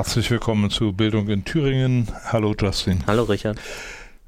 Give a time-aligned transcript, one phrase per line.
[0.00, 2.08] Herzlich willkommen zu Bildung in Thüringen.
[2.32, 3.04] Hallo Justin.
[3.06, 3.60] Hallo Richard.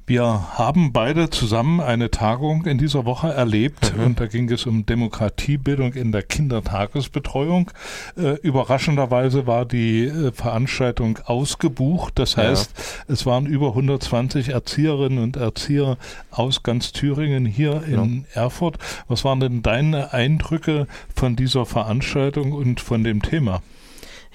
[0.05, 4.03] Wir haben beide zusammen eine Tagung in dieser Woche erlebt mhm.
[4.03, 7.71] und da ging es um Demokratiebildung in der Kindertagesbetreuung.
[8.15, 12.19] Äh, überraschenderweise war die äh, Veranstaltung ausgebucht.
[12.19, 12.83] Das heißt, ja.
[13.11, 15.97] es waren über 120 Erzieherinnen und Erzieher
[16.29, 18.43] aus ganz Thüringen hier in ja.
[18.43, 18.77] Erfurt.
[19.07, 23.63] Was waren denn deine Eindrücke von dieser Veranstaltung und von dem Thema?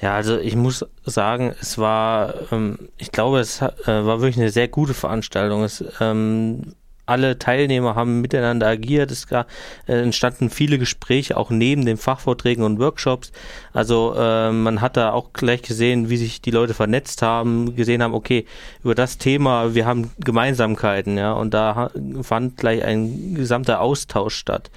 [0.01, 4.51] Ja, also ich muss sagen, es war, ähm, ich glaube, es äh, war wirklich eine
[4.51, 5.65] sehr gute Veranstaltung.
[5.65, 6.75] Es ähm,
[7.09, 9.11] alle Teilnehmer haben miteinander agiert.
[9.11, 9.49] Es gab,
[9.87, 13.33] äh, entstanden viele Gespräche, auch neben den Fachvorträgen und Workshops.
[13.73, 18.03] Also äh, man hat da auch gleich gesehen, wie sich die Leute vernetzt haben, gesehen
[18.03, 18.45] haben, okay,
[18.85, 21.91] über das Thema, wir haben Gemeinsamkeiten, ja, und da
[22.23, 24.71] fand gleich ein gesamter Austausch statt.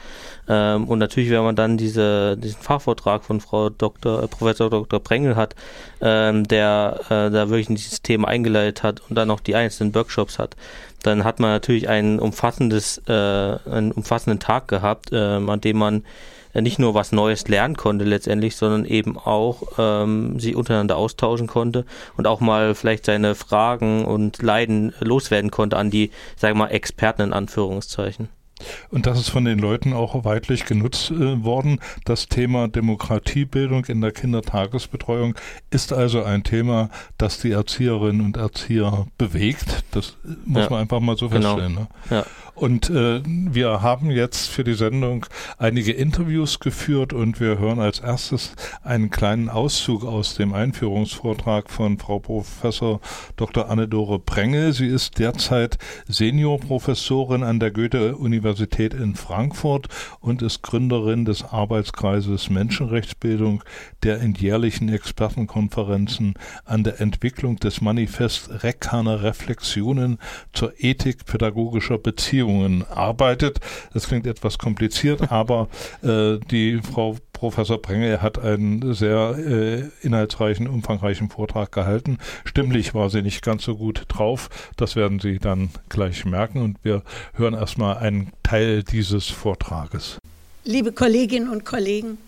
[0.47, 4.99] Ähm, und natürlich, wenn man dann diese, diesen Fachvortrag von Frau Dr., äh, Professor Dr.
[4.99, 5.55] Prengel hat,
[6.01, 10.39] ähm, der äh, da wirklich dieses Thema eingeleitet hat und dann noch die einzelnen Workshops
[10.39, 10.55] hat,
[11.03, 16.03] dann hat man natürlich ein umfassendes, äh, einen umfassenden Tag gehabt, äh, an dem man
[16.53, 21.85] nicht nur was Neues lernen konnte letztendlich, sondern eben auch ähm, sich untereinander austauschen konnte
[22.17, 26.71] und auch mal vielleicht seine Fragen und Leiden loswerden konnte an die, sagen wir mal,
[26.71, 28.27] Experten in Anführungszeichen.
[28.89, 31.79] Und das ist von den Leuten auch weitlich genutzt äh, worden.
[32.05, 35.35] Das Thema Demokratiebildung in der Kindertagesbetreuung
[35.69, 39.83] ist also ein Thema, das die Erzieherinnen und Erzieher bewegt.
[39.91, 41.55] Das muss ja, man einfach mal so genau.
[41.55, 41.75] feststellen.
[41.75, 41.87] Ne?
[42.09, 42.25] Ja.
[42.53, 45.25] Und äh, wir haben jetzt für die Sendung
[45.57, 51.97] einige Interviews geführt und wir hören als erstes einen kleinen Auszug aus dem Einführungsvortrag von
[51.97, 52.99] Frau Professor
[53.37, 53.69] Dr.
[53.69, 54.73] Anne-Dore Prengel.
[54.73, 55.77] Sie ist derzeit
[56.07, 58.50] Seniorprofessorin an der Goethe-Universität
[58.93, 59.87] in Frankfurt
[60.19, 63.63] und ist Gründerin des Arbeitskreises Menschenrechtsbildung,
[64.03, 66.35] der in jährlichen Expertenkonferenzen
[66.65, 70.17] an der Entwicklung des Manifest Reckaner Reflexionen
[70.53, 73.59] zur Ethik pädagogischer Beziehungen Beziehungen arbeitet.
[73.93, 75.67] Das klingt etwas kompliziert, aber
[76.03, 82.19] äh, die Frau Professor Prenge hat einen sehr äh, inhaltsreichen, umfangreichen Vortrag gehalten.
[82.45, 84.47] Stimmlich war sie nicht ganz so gut drauf.
[84.77, 86.61] Das werden Sie dann gleich merken.
[86.61, 87.01] Und wir
[87.33, 90.19] hören erstmal einen Teil dieses Vortrages.
[90.65, 92.19] Liebe Kolleginnen und Kollegen,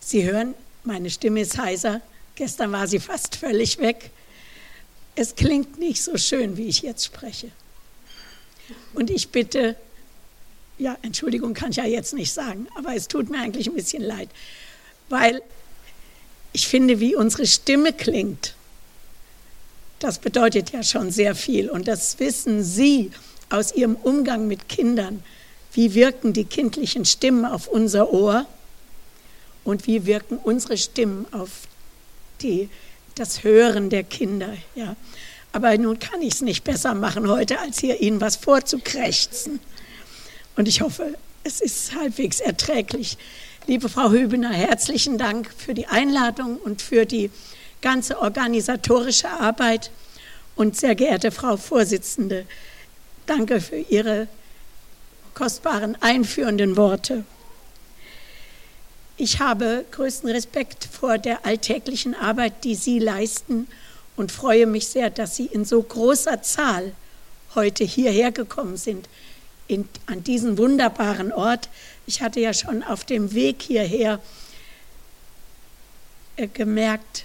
[0.00, 2.00] Sie hören, meine Stimme ist heiser.
[2.36, 4.12] Gestern war sie fast völlig weg.
[5.14, 7.50] Es klingt nicht so schön, wie ich jetzt spreche.
[8.94, 9.76] Und ich bitte,
[10.78, 14.02] ja, Entschuldigung kann ich ja jetzt nicht sagen, aber es tut mir eigentlich ein bisschen
[14.02, 14.28] leid,
[15.08, 15.42] weil
[16.52, 18.54] ich finde, wie unsere Stimme klingt,
[19.98, 21.70] das bedeutet ja schon sehr viel.
[21.70, 23.10] Und das wissen Sie
[23.50, 25.22] aus Ihrem Umgang mit Kindern.
[25.72, 28.46] Wie wirken die kindlichen Stimmen auf unser Ohr
[29.64, 31.50] und wie wirken unsere Stimmen auf
[32.40, 32.68] die,
[33.14, 34.54] das Hören der Kinder?
[34.74, 34.96] Ja.
[35.52, 39.60] Aber nun kann ich es nicht besser machen heute, als hier Ihnen was vorzukrächzen.
[40.56, 43.18] Und ich hoffe, es ist halbwegs erträglich.
[43.66, 47.30] Liebe Frau Hübener, herzlichen Dank für die Einladung und für die
[47.82, 49.90] ganze organisatorische Arbeit.
[50.56, 52.46] Und sehr geehrte Frau Vorsitzende,
[53.26, 54.28] danke für Ihre
[55.34, 57.24] kostbaren einführenden Worte.
[59.18, 63.68] Ich habe größten Respekt vor der alltäglichen Arbeit, die Sie leisten
[64.16, 66.92] und freue mich sehr, dass Sie in so großer Zahl
[67.54, 69.08] heute hierher gekommen sind,
[69.68, 71.68] in, an diesen wunderbaren Ort.
[72.06, 74.20] Ich hatte ja schon auf dem Weg hierher
[76.36, 77.24] äh, gemerkt,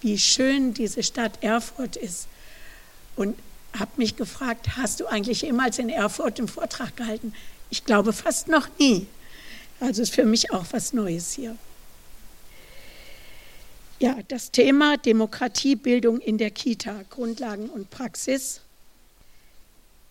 [0.00, 2.26] wie schön diese Stadt Erfurt ist
[3.16, 3.38] und
[3.78, 7.34] habe mich gefragt, hast du eigentlich jemals in Erfurt einen Vortrag gehalten?
[7.70, 9.06] Ich glaube fast noch nie.
[9.80, 11.56] Also ist für mich auch was Neues hier.
[13.98, 18.60] Ja, das Thema Demokratiebildung in der Kita, Grundlagen und Praxis.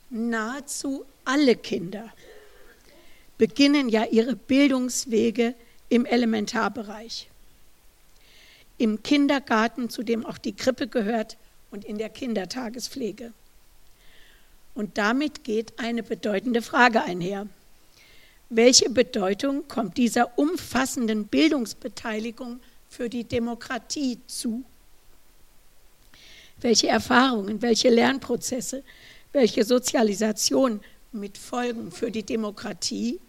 [0.09, 2.11] Nahezu alle Kinder
[3.37, 5.55] beginnen ja ihre Bildungswege
[5.89, 7.29] im Elementarbereich.
[8.77, 11.37] Im Kindergarten, zu dem auch die Krippe gehört,
[11.71, 13.33] und in der Kindertagespflege.
[14.75, 17.47] Und damit geht eine bedeutende Frage einher.
[18.49, 22.59] Welche Bedeutung kommt dieser umfassenden Bildungsbeteiligung
[22.89, 24.63] für die Demokratie zu.
[26.63, 28.83] welche Erfahrungen, welche Lernprozesse,
[29.31, 30.79] welche Sozialisation
[31.13, 33.19] mit Folgen für die Demokratie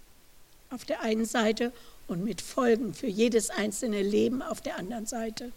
[0.71, 1.73] auf der einen Seite
[2.09, 5.53] und mit Folgen für jedes einzelne Leben auf der anderen Seite.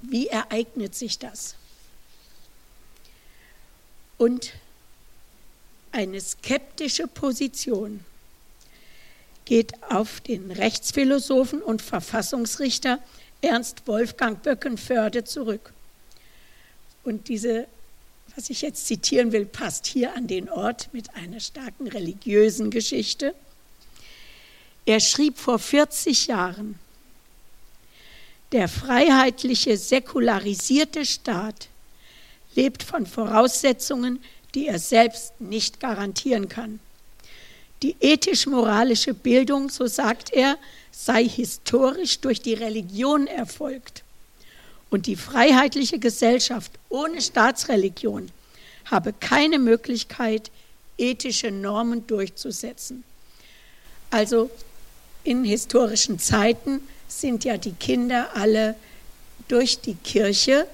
[0.00, 1.54] Wie ereignet sich das?
[4.18, 4.52] Und
[5.92, 8.04] eine skeptische Position
[9.44, 12.98] geht auf den Rechtsphilosophen und Verfassungsrichter
[13.40, 15.72] Ernst Wolfgang Böckenförde zurück.
[17.04, 17.66] Und diese,
[18.34, 23.34] was ich jetzt zitieren will, passt hier an den Ort mit einer starken religiösen Geschichte.
[24.86, 26.78] Er schrieb vor 40 Jahren,
[28.52, 31.68] der freiheitliche, säkularisierte Staat
[32.54, 34.22] lebt von Voraussetzungen,
[34.54, 36.80] die er selbst nicht garantieren kann.
[37.82, 40.58] Die ethisch-moralische Bildung, so sagt er,
[40.90, 44.04] sei historisch durch die Religion erfolgt.
[44.92, 48.30] Und die freiheitliche Gesellschaft ohne Staatsreligion
[48.84, 50.50] habe keine Möglichkeit,
[50.98, 53.02] ethische Normen durchzusetzen.
[54.10, 54.50] Also
[55.24, 58.74] in historischen Zeiten sind ja die Kinder alle
[59.48, 60.66] durch die Kirche,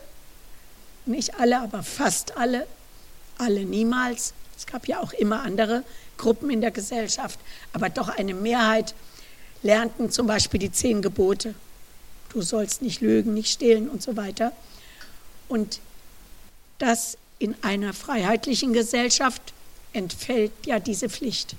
[1.06, 2.66] nicht alle, aber fast alle,
[3.38, 5.84] alle niemals, es gab ja auch immer andere
[6.16, 7.38] Gruppen in der Gesellschaft,
[7.72, 8.96] aber doch eine Mehrheit
[9.62, 11.54] lernten zum Beispiel die zehn Gebote.
[12.30, 14.52] Du sollst nicht lügen, nicht stehlen und so weiter.
[15.48, 15.80] Und
[16.78, 19.54] das in einer freiheitlichen Gesellschaft
[19.92, 21.56] entfällt ja diese Pflicht.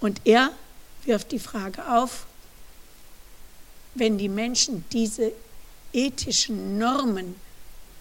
[0.00, 0.52] Und er
[1.04, 2.26] wirft die Frage auf,
[3.94, 5.32] wenn die Menschen diese
[5.92, 7.34] ethischen Normen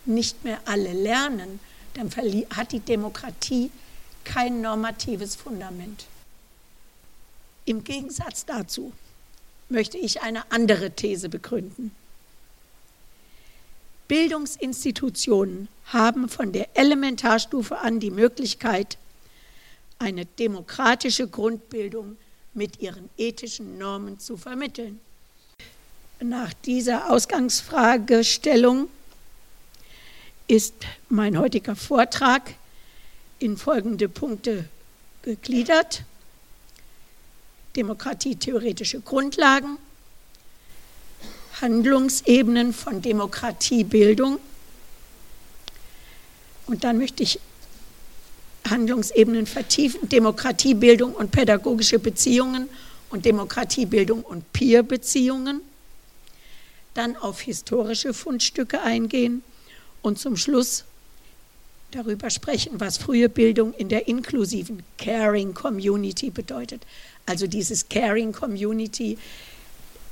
[0.06, 1.59] nicht mehr alle lernen,
[1.95, 2.12] dann
[2.56, 3.71] hat die Demokratie
[4.24, 6.06] kein normatives Fundament.
[7.65, 8.91] Im Gegensatz dazu
[9.69, 11.91] möchte ich eine andere These begründen.
[14.07, 18.97] Bildungsinstitutionen haben von der Elementarstufe an die Möglichkeit,
[19.99, 22.17] eine demokratische Grundbildung
[22.53, 24.99] mit ihren ethischen Normen zu vermitteln.
[26.19, 28.89] Nach dieser Ausgangsfragestellung
[30.47, 30.73] ist
[31.09, 32.53] mein heutiger Vortrag
[33.39, 34.65] in folgende Punkte
[35.21, 36.03] gegliedert.
[37.77, 39.77] Demokratietheoretische Grundlagen,
[41.62, 44.39] Handlungsebenen von Demokratiebildung.
[46.65, 47.39] Und dann möchte ich
[48.68, 52.68] Handlungsebenen vertiefen, Demokratiebildung und pädagogische Beziehungen
[53.09, 55.62] und Demokratiebildung und Peer-Beziehungen.
[56.94, 59.44] Dann auf historische Fundstücke eingehen
[60.01, 60.83] und zum Schluss
[61.91, 66.81] darüber sprechen, was frühe Bildung in der inklusiven Caring Community bedeutet.
[67.27, 69.18] Also dieses Caring Community,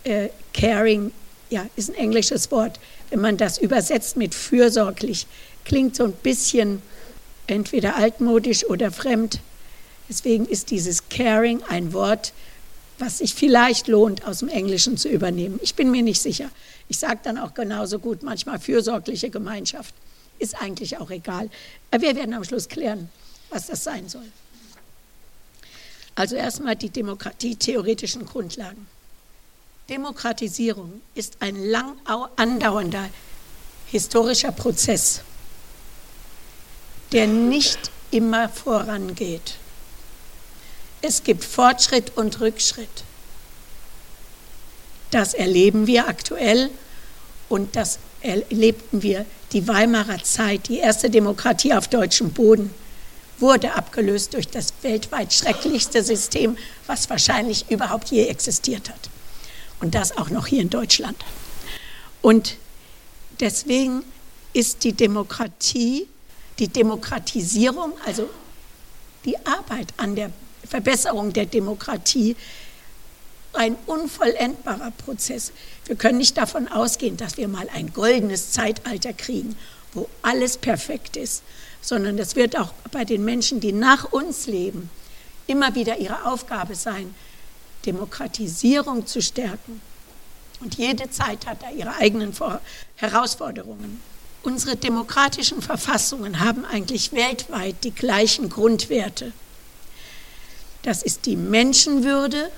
[0.03, 1.12] äh, Caring,
[1.50, 2.79] ja, ist ein englisches Wort.
[3.09, 5.25] Wenn man das übersetzt mit fürsorglich,
[5.63, 6.81] klingt so ein bisschen
[7.47, 9.39] entweder altmodisch oder fremd.
[10.09, 12.33] Deswegen ist dieses Caring ein Wort,
[13.00, 15.59] was sich vielleicht lohnt, aus dem Englischen zu übernehmen.
[15.63, 16.50] Ich bin mir nicht sicher.
[16.89, 19.94] Ich sage dann auch genauso gut manchmal fürsorgliche Gemeinschaft.
[20.38, 21.50] Ist eigentlich auch egal.
[21.91, 23.09] Aber wir werden am Schluss klären,
[23.50, 24.25] was das sein soll.
[26.15, 28.88] Also erstmal die demokratietheoretischen Grundlagen.
[29.89, 31.97] Demokratisierung ist ein lang
[32.38, 33.10] andauernder
[33.88, 35.22] historischer Prozess,
[37.12, 39.55] der nicht immer vorangeht.
[41.01, 43.03] Es gibt Fortschritt und Rückschritt.
[45.12, 46.72] Das erleben wir aktuell
[47.48, 52.74] und das erlebten wir die Weimarer Zeit, die erste Demokratie auf deutschem Boden,
[53.39, 59.10] wurde abgelöst durch das weltweit schrecklichste System, was wahrscheinlich überhaupt je existiert hat.
[59.82, 61.18] Und das auch noch hier in Deutschland.
[62.22, 62.58] Und
[63.39, 64.04] deswegen
[64.54, 66.08] ist die Demokratie,
[66.60, 68.30] die Demokratisierung, also
[69.25, 70.32] die Arbeit an der
[70.65, 72.36] Verbesserung der Demokratie,
[73.54, 75.51] ein unvollendbarer Prozess.
[75.86, 79.56] Wir können nicht davon ausgehen, dass wir mal ein goldenes Zeitalter kriegen,
[79.94, 81.44] wo alles perfekt ist,
[81.86, 84.89] sondern es wird auch bei den Menschen, die nach uns leben,
[85.46, 87.13] immer wieder ihre Aufgabe sein,
[87.86, 89.82] Demokratisierung zu stärken.
[90.62, 92.34] Und jede Zeit hat da ihre eigenen
[92.96, 94.01] Herausforderungen.
[94.42, 99.32] Unsere demokratischen Verfassungen haben eigentlich weltweit die gleichen Grundwerte.
[100.82, 102.51] Das ist die Menschenwürde,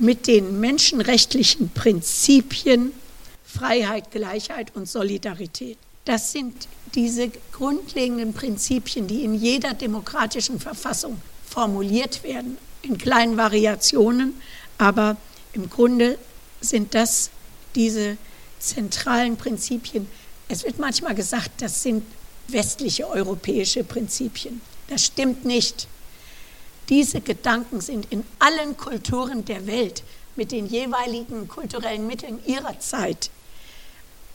[0.00, 2.92] mit den menschenrechtlichen Prinzipien
[3.44, 5.78] Freiheit, Gleichheit und Solidarität.
[6.08, 14.40] Das sind diese grundlegenden Prinzipien, die in jeder demokratischen Verfassung formuliert werden, in kleinen Variationen,
[14.78, 15.18] aber
[15.52, 16.18] im Grunde
[16.62, 17.28] sind das
[17.74, 18.16] diese
[18.58, 20.08] zentralen Prinzipien.
[20.48, 22.04] Es wird manchmal gesagt, das sind
[22.46, 24.62] westliche europäische Prinzipien.
[24.86, 25.88] Das stimmt nicht.
[26.88, 30.02] Diese Gedanken sind in allen Kulturen der Welt
[30.36, 33.28] mit den jeweiligen kulturellen Mitteln ihrer Zeit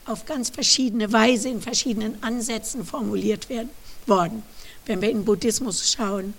[0.06, 3.70] auf ganz verschiedene Weise, in verschiedenen Ansätzen formuliert werden,
[4.06, 4.42] worden.
[4.86, 6.34] Wenn wir in Buddhismus schauen.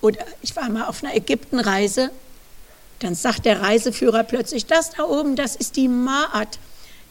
[0.00, 2.10] Oder ich war mal auf einer Ägyptenreise,
[3.00, 6.58] dann sagt der Reiseführer plötzlich, das da oben, das ist die Ma'at,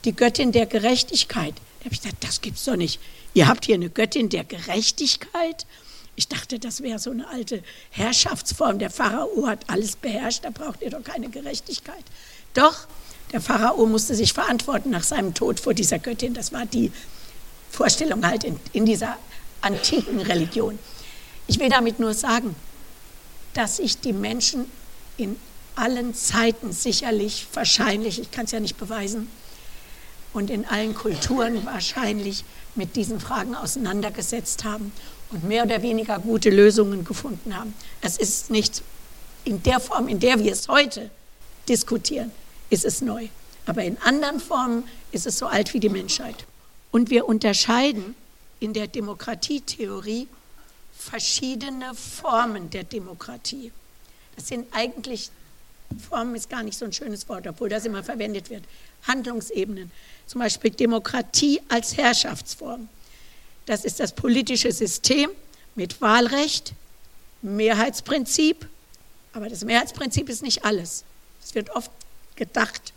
[0.06, 1.56] die Göttin der Gerechtigkeit.
[1.80, 3.00] Da habe ich gesagt, das gibt's doch nicht.
[3.34, 5.66] Ihr habt hier eine Göttin der Gerechtigkeit?
[6.16, 8.80] Ich dachte, das wäre so eine alte Herrschaftsform.
[8.80, 12.04] Der Pharao hat alles beherrscht, da braucht ihr doch keine Gerechtigkeit.
[12.54, 12.88] Doch,
[13.32, 16.34] der Pharao musste sich verantworten nach seinem Tod vor dieser Göttin.
[16.34, 16.92] Das war die
[17.70, 19.18] Vorstellung halt in, in dieser
[19.62, 20.80] antiken Religion.
[21.48, 22.56] Ich will damit nur sagen,
[23.54, 24.66] dass sich die Menschen
[25.18, 25.36] in
[25.76, 29.28] allen Zeiten sicherlich, wahrscheinlich, ich kann es ja nicht beweisen,
[30.34, 32.44] und in allen Kulturen wahrscheinlich
[32.76, 34.92] mit diesen Fragen auseinandergesetzt haben
[35.32, 37.74] und mehr oder weniger gute Lösungen gefunden haben.
[38.02, 38.84] Es ist nicht
[39.46, 41.10] in der Form, in der wir es heute
[41.68, 42.32] diskutieren,
[42.70, 43.28] ist es neu.
[43.66, 46.46] Aber in anderen Formen ist es so alt wie die Menschheit.
[46.92, 48.16] Und wir unterscheiden
[48.60, 50.28] in der Demokratietheorie
[50.98, 53.72] verschiedene Formen der Demokratie.
[54.36, 55.30] Das sind eigentlich,
[56.10, 58.64] Formen ist gar nicht so ein schönes Wort, obwohl das immer verwendet wird.
[59.08, 59.92] Handlungsebenen.
[60.26, 62.90] Zum Beispiel Demokratie als Herrschaftsform.
[63.66, 65.30] Das ist das politische System
[65.76, 66.74] mit Wahlrecht,
[67.42, 68.68] Mehrheitsprinzip.
[69.34, 71.04] Aber das Mehrheitsprinzip ist nicht alles.
[71.44, 71.92] Es wird oft
[72.38, 72.94] gedacht,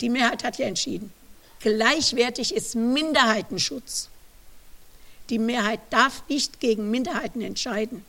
[0.00, 1.12] die Mehrheit hat ja entschieden.
[1.60, 4.08] Gleichwertig ist Minderheitenschutz.
[5.30, 8.04] Die Mehrheit darf nicht gegen Minderheiten entscheiden.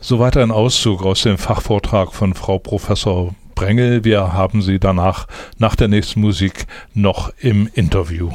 [0.00, 4.04] Soweit ein Auszug aus dem Fachvortrag von Frau Professor Brengel.
[4.04, 5.26] Wir haben sie danach
[5.58, 8.30] nach der nächsten Musik noch im Interview.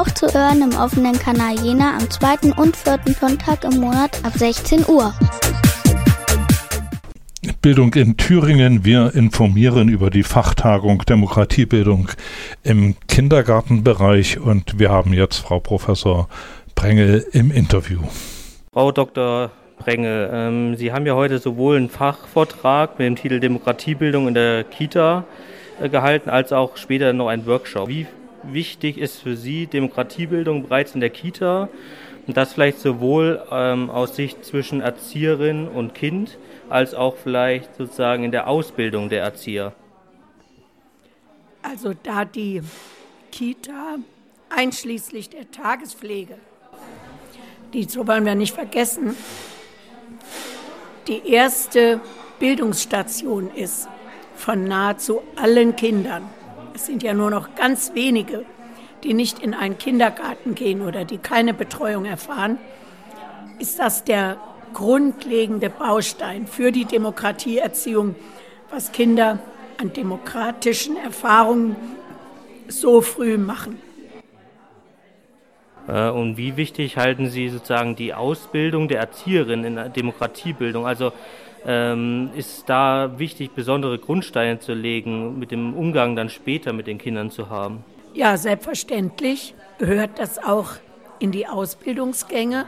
[0.00, 4.32] Auch zu hören im offenen Kanal Jena am zweiten und vierten Sonntag im Monat ab
[4.34, 5.12] 16 Uhr.
[7.60, 8.86] Bildung in Thüringen.
[8.86, 12.08] Wir informieren über die Fachtagung Demokratiebildung
[12.62, 16.30] im Kindergartenbereich und wir haben jetzt Frau Professor
[16.74, 18.00] Prengel im Interview.
[18.72, 19.50] Frau Dr.
[19.76, 24.64] Prengel, ähm, Sie haben ja heute sowohl einen Fachvortrag mit dem Titel Demokratiebildung in der
[24.64, 25.24] Kita
[25.78, 27.90] äh, gehalten, als auch später noch einen Workshop.
[27.90, 28.06] Wie
[28.42, 31.68] wichtig ist für Sie Demokratiebildung bereits in der Kita?
[32.26, 38.24] Und das vielleicht sowohl ähm, aus Sicht zwischen Erzieherin und Kind, als auch vielleicht sozusagen
[38.24, 39.72] in der Ausbildung der Erzieher.
[41.62, 42.62] Also da die
[43.32, 43.96] Kita
[44.48, 46.36] einschließlich der Tagespflege,
[47.72, 49.16] die so wollen wir nicht vergessen,
[51.08, 52.00] die erste
[52.38, 53.88] Bildungsstation ist
[54.36, 56.28] von nahezu allen Kindern.
[56.74, 58.44] Es sind ja nur noch ganz wenige,
[59.02, 62.58] die nicht in einen Kindergarten gehen oder die keine Betreuung erfahren,
[63.58, 64.36] ist das der
[64.72, 68.14] grundlegende Baustein für die Demokratieerziehung,
[68.70, 69.38] was Kinder
[69.78, 71.76] an demokratischen Erfahrungen
[72.68, 73.78] so früh machen.
[75.88, 80.86] Äh, und wie wichtig halten Sie sozusagen die Ausbildung der Erzieherin in der Demokratiebildung?
[80.86, 81.12] Also
[81.66, 86.98] ähm, ist da wichtig, besondere Grundsteine zu legen, mit dem Umgang dann später mit den
[86.98, 87.84] Kindern zu haben?
[88.14, 90.72] Ja, selbstverständlich gehört das auch
[91.18, 92.66] in die Ausbildungsgänge,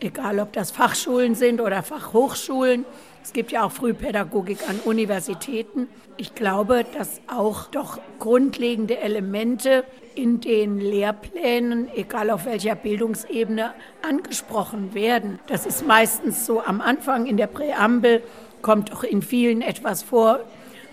[0.00, 2.84] egal ob das Fachschulen sind oder Fachhochschulen.
[3.22, 5.86] Es gibt ja auch Frühpädagogik an Universitäten.
[6.16, 9.84] Ich glaube, dass auch doch grundlegende Elemente
[10.16, 15.38] in den Lehrplänen, egal auf welcher Bildungsebene, angesprochen werden.
[15.46, 18.22] Das ist meistens so am Anfang in der Präambel,
[18.60, 20.40] kommt auch in vielen etwas vor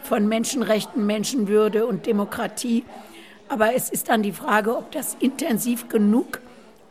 [0.03, 2.85] von Menschenrechten, Menschenwürde und Demokratie.
[3.47, 6.39] Aber es ist dann die Frage, ob das intensiv genug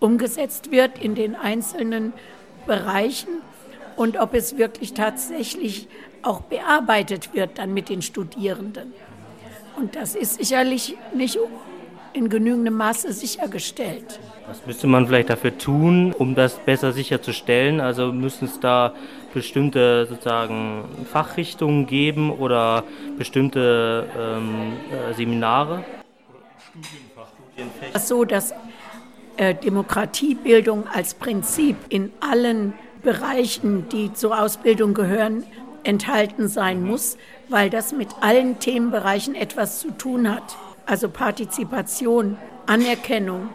[0.00, 2.12] umgesetzt wird in den einzelnen
[2.66, 3.28] Bereichen
[3.98, 5.88] und ob es wirklich tatsächlich
[6.22, 8.92] auch bearbeitet wird dann mit den Studierenden.
[9.76, 11.38] Und das ist sicherlich nicht
[12.12, 14.20] in genügendem Maße sichergestellt.
[14.46, 17.80] Was müsste man vielleicht dafür tun, um das besser sicherzustellen?
[17.80, 18.94] Also müssen es da
[19.34, 22.84] bestimmte sozusagen Fachrichtungen geben oder
[23.18, 24.74] bestimmte ähm,
[25.10, 25.84] äh, Seminare?
[27.92, 28.54] Es ist so, dass
[29.36, 35.44] äh, Demokratiebildung als Prinzip in allen Bereichen, die zur Ausbildung gehören,
[35.84, 37.16] enthalten sein muss,
[37.48, 40.56] weil das mit allen Themenbereichen etwas zu tun hat.
[40.86, 43.48] Also Partizipation, Anerkennung,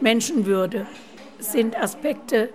[0.00, 0.86] Menschenwürde
[1.38, 2.50] sind Aspekte,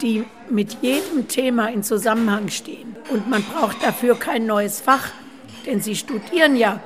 [0.00, 2.96] die mit jedem Thema in Zusammenhang stehen.
[3.10, 5.10] Und man braucht dafür kein neues Fach,
[5.66, 6.80] denn sie studieren ja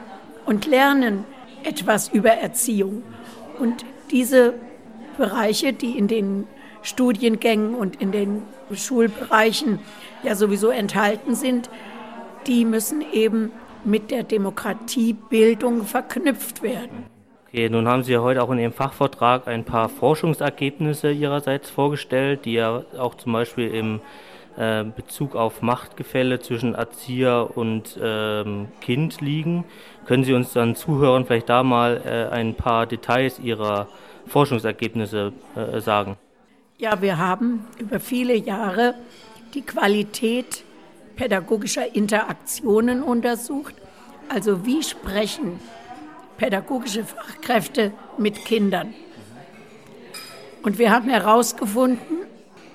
[0.44, 1.24] und lernen
[1.64, 3.02] etwas über Erziehung.
[3.58, 4.54] Und diese
[5.16, 6.46] Bereiche, die in den
[6.86, 9.80] Studiengängen und in den Schulbereichen
[10.22, 11.68] ja sowieso enthalten sind,
[12.46, 13.50] die müssen eben
[13.84, 17.06] mit der Demokratiebildung verknüpft werden.
[17.48, 22.44] Okay, nun haben Sie ja heute auch in Ihrem Fachvortrag ein paar Forschungsergebnisse Ihrerseits vorgestellt,
[22.44, 24.00] die ja auch zum Beispiel im
[24.56, 29.64] äh, Bezug auf Machtgefälle zwischen Erzieher und ähm, Kind liegen.
[30.06, 33.88] Können Sie uns dann Zuhörern vielleicht da mal äh, ein paar Details Ihrer
[34.26, 36.16] Forschungsergebnisse äh, sagen?
[36.78, 38.96] Ja, wir haben über viele Jahre
[39.54, 40.62] die Qualität
[41.16, 43.74] pädagogischer Interaktionen untersucht.
[44.28, 45.58] Also wie sprechen
[46.36, 48.92] pädagogische Fachkräfte mit Kindern?
[50.62, 52.26] Und wir haben herausgefunden,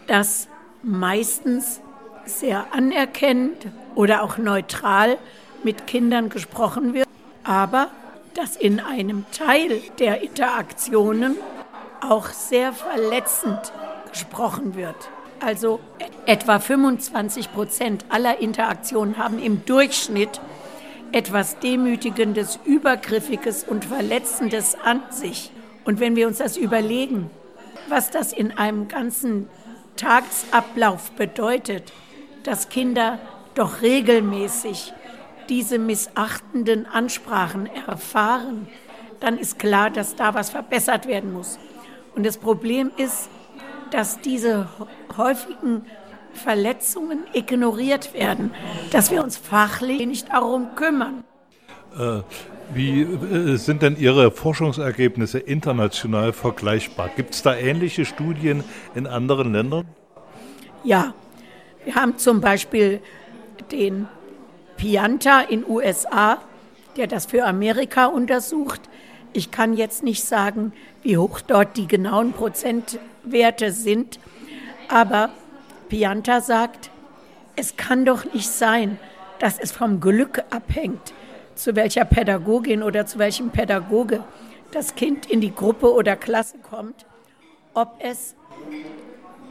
[0.07, 0.47] dass
[0.81, 1.79] meistens
[2.25, 5.19] sehr anerkennend oder auch neutral
[5.63, 7.07] mit Kindern gesprochen wird,
[7.43, 7.91] aber
[8.33, 11.37] dass in einem Teil der Interaktionen
[12.01, 13.71] auch sehr verletzend
[14.11, 14.95] gesprochen wird.
[15.39, 15.79] Also
[16.25, 20.39] etwa 25 Prozent aller Interaktionen haben im Durchschnitt
[21.11, 25.51] etwas Demütigendes, Übergriffiges und Verletzendes an sich.
[25.83, 27.29] Und wenn wir uns das überlegen,
[27.89, 29.49] was das in einem ganzen
[29.97, 31.91] Tagesablauf bedeutet,
[32.43, 33.19] dass Kinder
[33.55, 34.93] doch regelmäßig
[35.49, 38.67] diese missachtenden Ansprachen erfahren,
[39.19, 41.59] dann ist klar, dass da was verbessert werden muss.
[42.15, 43.29] Und das Problem ist,
[43.91, 44.67] dass diese
[45.17, 45.85] häufigen
[46.33, 48.51] Verletzungen ignoriert werden,
[48.91, 51.23] dass wir uns fachlich nicht darum kümmern.
[51.97, 52.21] Äh,
[52.73, 57.09] wie äh, sind denn Ihre Forschungsergebnisse international vergleichbar?
[57.15, 58.63] Gibt es da ähnliche Studien
[58.95, 59.85] in anderen Ländern?
[60.83, 61.13] Ja,
[61.83, 63.01] wir haben zum Beispiel
[63.71, 64.07] den
[64.77, 66.37] Pianta in USA,
[66.97, 68.81] der das für Amerika untersucht,
[69.33, 74.19] Ich kann jetzt nicht sagen, wie hoch dort die genauen Prozentwerte sind,
[74.89, 75.29] aber
[75.87, 76.89] Pianta sagt,
[77.55, 78.99] es kann doch nicht sein,
[79.39, 81.13] dass es vom Glück abhängt,
[81.55, 84.23] zu welcher Pädagogin oder zu welchem Pädagoge
[84.71, 87.05] das Kind in die Gruppe oder Klasse kommt,
[87.73, 88.35] ob es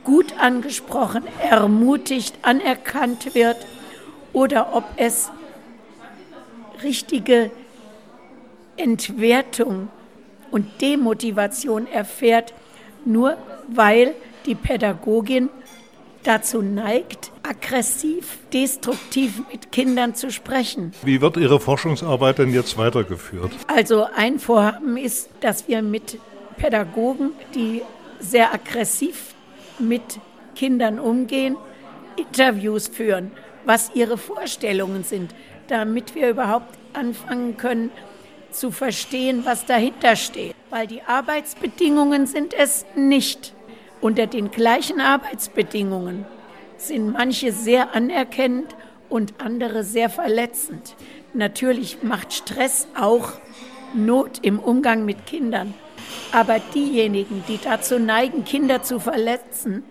[0.04, 3.66] gut angesprochen, ermutigt, anerkannt wird
[4.32, 5.30] oder ob es
[6.82, 7.50] richtige
[8.80, 9.88] Entwertung
[10.50, 12.54] und Demotivation erfährt,
[13.04, 13.36] nur
[13.68, 14.14] weil
[14.46, 15.50] die Pädagogin
[16.22, 20.92] dazu neigt, aggressiv, destruktiv mit Kindern zu sprechen.
[21.02, 23.52] Wie wird Ihre Forschungsarbeit denn jetzt weitergeführt?
[23.66, 26.18] Also ein Vorhaben ist, dass wir mit
[26.56, 27.82] Pädagogen, die
[28.18, 29.34] sehr aggressiv
[29.78, 30.02] mit
[30.54, 31.56] Kindern umgehen,
[32.16, 33.30] Interviews führen,
[33.64, 35.34] was ihre Vorstellungen sind,
[35.68, 37.90] damit wir überhaupt anfangen können
[38.52, 40.54] zu verstehen, was dahinter steht.
[40.70, 43.54] Weil die Arbeitsbedingungen sind es nicht.
[44.00, 46.24] Unter den gleichen Arbeitsbedingungen
[46.76, 48.74] sind manche sehr anerkennend
[49.08, 50.96] und andere sehr verletzend.
[51.34, 53.32] Natürlich macht Stress auch
[53.92, 55.74] Not im Umgang mit Kindern.
[56.32, 59.82] Aber diejenigen, die dazu neigen, Kinder zu verletzen,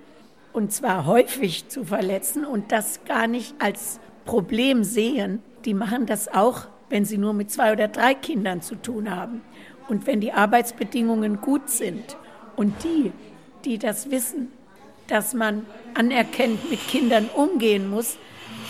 [0.54, 6.28] und zwar häufig zu verletzen und das gar nicht als Problem sehen, die machen das
[6.28, 9.42] auch, wenn sie nur mit zwei oder drei Kindern zu tun haben.
[9.88, 12.18] Und wenn die Arbeitsbedingungen gut sind
[12.56, 13.12] und die,
[13.66, 14.52] die das wissen,
[15.08, 18.18] dass man anerkennt mit Kindern umgehen muss,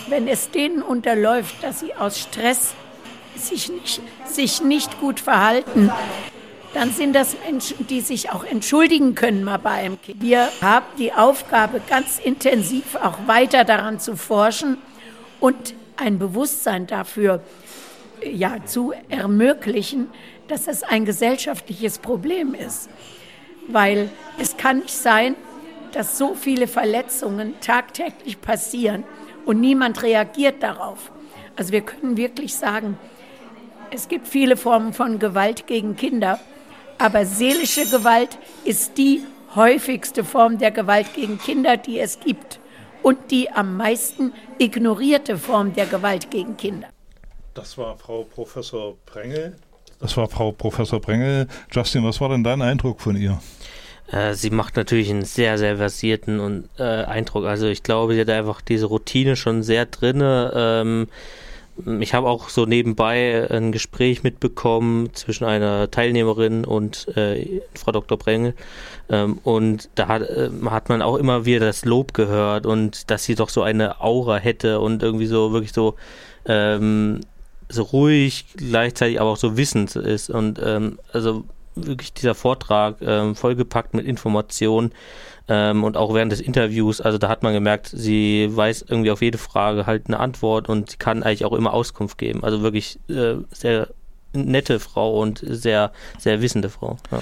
[0.07, 2.73] wenn es denen unterläuft, dass sie aus Stress
[3.35, 5.91] sich nicht, sich nicht gut verhalten,
[6.73, 10.21] dann sind das Menschen, die sich auch entschuldigen können mal bei einem Kind.
[10.21, 14.77] Wir haben die Aufgabe, ganz intensiv auch weiter daran zu forschen
[15.39, 17.41] und ein Bewusstsein dafür
[18.23, 20.07] ja, zu ermöglichen,
[20.47, 22.89] dass es ein gesellschaftliches Problem ist.
[23.67, 25.35] Weil es kann nicht sein,
[25.91, 29.03] dass so viele Verletzungen tagtäglich passieren
[29.45, 31.11] und niemand reagiert darauf.
[31.55, 32.97] Also wir können wirklich sagen,
[33.91, 36.39] es gibt viele Formen von Gewalt gegen Kinder
[36.99, 39.23] aber seelische Gewalt ist die
[39.55, 42.59] häufigste Form der Gewalt gegen Kinder, die es gibt
[43.01, 46.89] und die am meisten ignorierte Form der Gewalt gegen Kinder.
[47.53, 49.55] Das war Frau Professor Brengel.
[49.99, 51.47] Das war Frau Professor Brengel.
[51.71, 53.41] Justin, was war denn dein Eindruck von ihr?
[54.11, 57.45] Äh, sie macht natürlich einen sehr, sehr versierten und, äh, Eindruck.
[57.45, 60.51] Also ich glaube, sie hat einfach diese Routine schon sehr drinne.
[60.55, 61.07] Ähm,
[62.01, 68.17] ich habe auch so nebenbei ein Gespräch mitbekommen zwischen einer Teilnehmerin und äh, Frau Dr.
[68.17, 68.53] Brengel.
[69.09, 73.23] Ähm, und da hat, äh, hat man auch immer wieder das Lob gehört und dass
[73.23, 75.95] sie doch so eine Aura hätte und irgendwie so wirklich so,
[76.45, 77.21] ähm,
[77.69, 80.29] so ruhig, gleichzeitig aber auch so wissend ist.
[80.29, 84.91] Und ähm, also wirklich dieser Vortrag ähm, vollgepackt mit Informationen
[85.47, 89.21] ähm, und auch während des Interviews, also da hat man gemerkt, sie weiß irgendwie auf
[89.21, 92.43] jede Frage halt eine Antwort und sie kann eigentlich auch immer Auskunft geben.
[92.43, 93.87] Also wirklich äh, sehr
[94.33, 96.97] nette Frau und sehr, sehr wissende Frau.
[97.11, 97.21] Ja.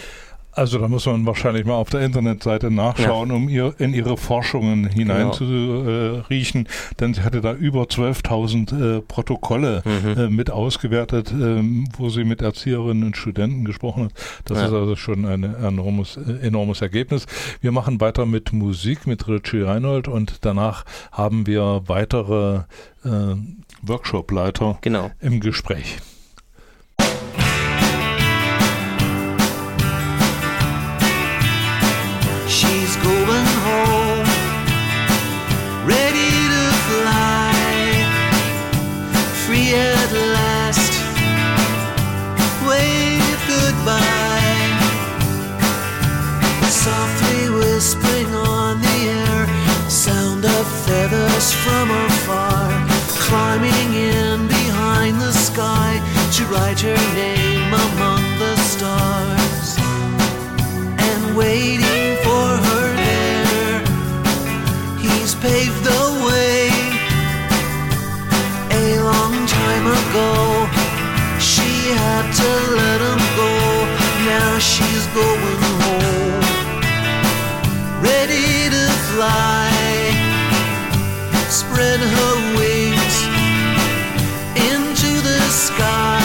[0.57, 3.35] Also da muss man wahrscheinlich mal auf der Internetseite nachschauen, ja.
[3.35, 6.73] um ihr in ihre Forschungen hineinzuriechen, genau.
[6.73, 10.19] äh, denn sie hatte da über 12.000 äh, Protokolle mhm.
[10.19, 14.13] äh, mit ausgewertet, ähm, wo sie mit Erzieherinnen und Studenten gesprochen hat.
[14.45, 14.65] Das ja.
[14.65, 17.27] ist also schon ein enormes, äh, enormes Ergebnis.
[17.61, 22.61] Wir machen weiter mit Musik mit Richie Reinhold und danach haben wir weitere
[23.05, 23.35] äh,
[23.83, 25.11] Workshopleiter genau.
[25.19, 25.99] im Gespräch.
[51.67, 52.69] From afar,
[53.27, 55.91] climbing in behind the sky
[56.35, 59.67] to write her name among the stars,
[61.09, 63.79] and waiting for her there.
[65.05, 66.69] He's paved the way
[68.83, 70.31] a long time ago.
[71.51, 71.71] She
[72.01, 73.53] had to let him go.
[74.33, 76.16] Now she's going home,
[79.17, 79.71] fly
[81.49, 83.15] spread her wings
[84.69, 86.21] into the sky.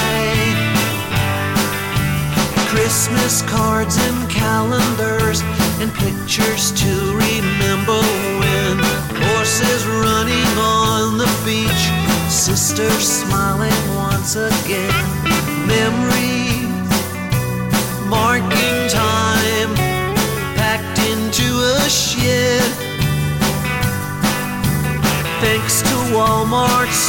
[2.68, 5.40] Christmas cards and calendars
[5.80, 6.92] and pictures to
[7.26, 8.02] remember
[8.42, 8.76] when
[9.24, 11.84] horses running on the beach,
[12.30, 14.92] sisters smiling once again.
[15.66, 16.41] Memories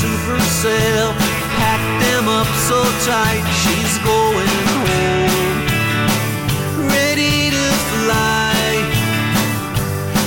[0.03, 1.13] Walmart Super Sale,
[1.57, 5.63] packed them up so tight, she's going home.
[6.89, 8.55] Ready to fly,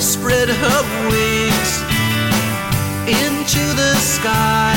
[0.01, 1.83] spread her wings
[3.07, 4.75] into the sky.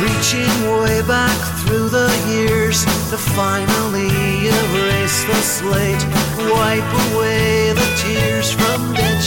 [0.00, 4.08] Reaching way back through the years to finally
[4.46, 6.04] erase the slate,
[6.54, 9.17] wipe away the tears from debt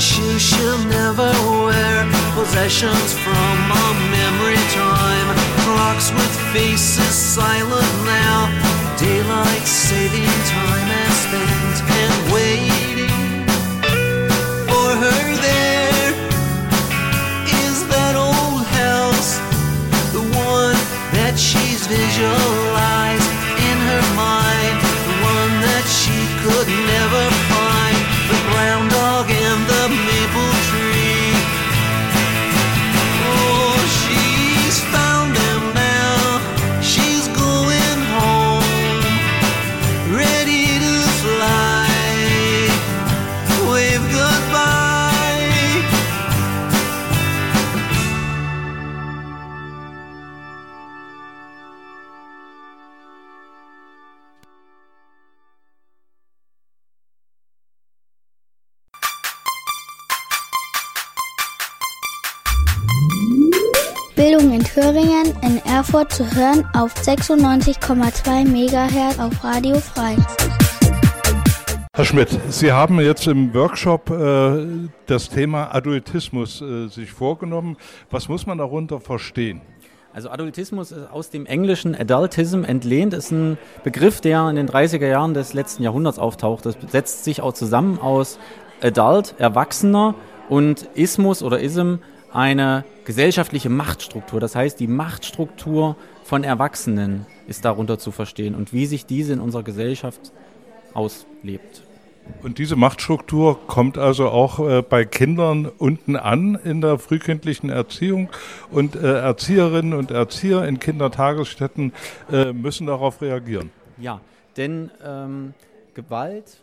[0.00, 5.28] shoes she'll never wear, possessions from a memory time.
[5.64, 8.48] Clocks with faces silent now,
[8.98, 11.69] daylight saving time has spent
[65.92, 70.14] Erfurt zu hören auf 96,2 MHz auf Radio Frei.
[71.92, 77.76] Herr Schmidt, Sie haben jetzt im Workshop äh, das Thema Adultismus äh, sich vorgenommen.
[78.08, 79.62] Was muss man darunter verstehen?
[80.12, 85.08] Also Adultismus ist aus dem englischen Adultism entlehnt, ist ein Begriff, der in den 30er
[85.08, 86.66] Jahren des letzten Jahrhunderts auftaucht.
[86.66, 88.38] Das setzt sich auch zusammen aus
[88.80, 90.14] Adult, Erwachsener
[90.48, 91.96] und Ismus oder Ism,
[92.32, 94.40] eine gesellschaftliche Machtstruktur.
[94.40, 99.40] Das heißt, die Machtstruktur von Erwachsenen ist darunter zu verstehen und wie sich diese in
[99.40, 100.32] unserer Gesellschaft
[100.94, 101.82] auslebt.
[102.42, 108.28] Und diese Machtstruktur kommt also auch äh, bei Kindern unten an in der frühkindlichen Erziehung.
[108.70, 111.92] Und äh, Erzieherinnen und Erzieher in Kindertagesstätten
[112.30, 113.70] äh, müssen darauf reagieren.
[113.98, 114.20] Ja,
[114.56, 115.54] denn ähm,
[115.94, 116.60] Gewalt,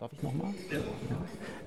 [0.00, 0.52] darf ich nochmal?
[0.70, 0.78] Ja.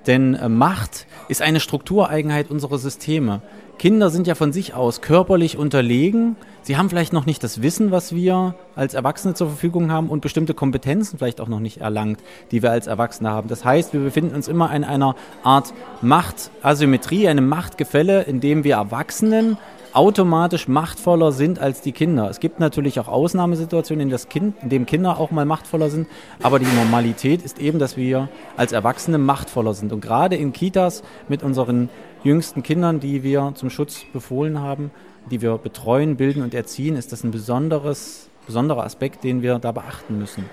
[0.07, 3.41] Denn äh, Macht ist eine Struktureigenheit unserer Systeme.
[3.77, 6.35] Kinder sind ja von sich aus körperlich unterlegen.
[6.61, 10.21] Sie haben vielleicht noch nicht das Wissen, was wir als Erwachsene zur Verfügung haben und
[10.21, 12.19] bestimmte Kompetenzen vielleicht auch noch nicht erlangt,
[12.51, 13.47] die wir als Erwachsene haben.
[13.47, 18.75] Das heißt, wir befinden uns immer in einer Art Machtasymmetrie, einem Machtgefälle, in dem wir
[18.75, 19.57] Erwachsenen
[19.93, 22.29] automatisch machtvoller sind als die Kinder.
[22.29, 26.07] Es gibt natürlich auch Ausnahmesituationen, in, das kind, in denen Kinder auch mal machtvoller sind,
[26.41, 29.91] aber die Normalität ist eben, dass wir als Erwachsene machtvoller sind.
[29.91, 31.89] Und gerade in Kitas mit unseren
[32.23, 34.91] jüngsten Kindern, die wir zum Schutz befohlen haben,
[35.29, 39.71] die wir betreuen, bilden und erziehen, ist das ein besonderes, besonderer Aspekt, den wir da
[39.71, 40.45] beachten müssen.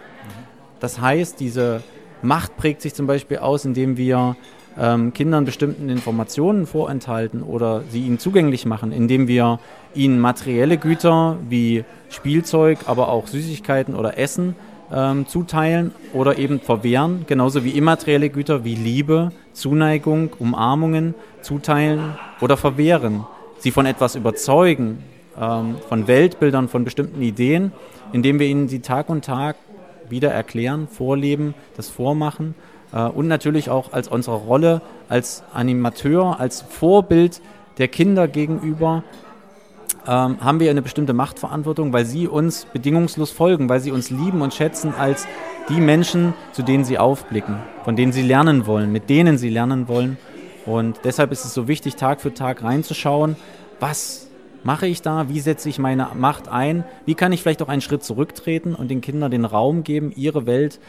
[0.80, 1.82] Das heißt, diese
[2.22, 4.36] Macht prägt sich zum Beispiel aus, indem wir
[4.78, 9.58] ähm, Kindern bestimmten Informationen vorenthalten oder sie ihnen zugänglich machen, indem wir
[9.94, 14.54] ihnen materielle Güter wie Spielzeug, aber auch Süßigkeiten oder Essen
[14.92, 22.56] ähm, zuteilen oder eben verwehren, genauso wie immaterielle Güter wie Liebe, Zuneigung, Umarmungen zuteilen oder
[22.56, 23.24] verwehren.
[23.58, 25.02] Sie von etwas überzeugen,
[25.38, 27.72] ähm, von Weltbildern, von bestimmten Ideen,
[28.12, 29.56] indem wir ihnen sie Tag und Tag
[30.08, 32.54] wieder erklären, vorleben, das vormachen
[32.92, 37.40] und natürlich auch als unsere Rolle als Animateur, als Vorbild
[37.78, 39.04] der Kinder gegenüber
[40.06, 44.40] ähm, haben wir eine bestimmte Machtverantwortung, weil sie uns bedingungslos folgen, weil sie uns lieben
[44.40, 45.26] und schätzen als
[45.68, 49.86] die Menschen, zu denen sie aufblicken, von denen sie lernen wollen, mit denen sie lernen
[49.86, 50.16] wollen.
[50.64, 53.36] Und deshalb ist es so wichtig, Tag für Tag reinzuschauen,
[53.80, 54.28] was
[54.64, 57.80] mache ich da, wie setze ich meine Macht ein, wie kann ich vielleicht auch einen
[57.80, 60.80] Schritt zurücktreten und den Kindern den Raum geben, ihre Welt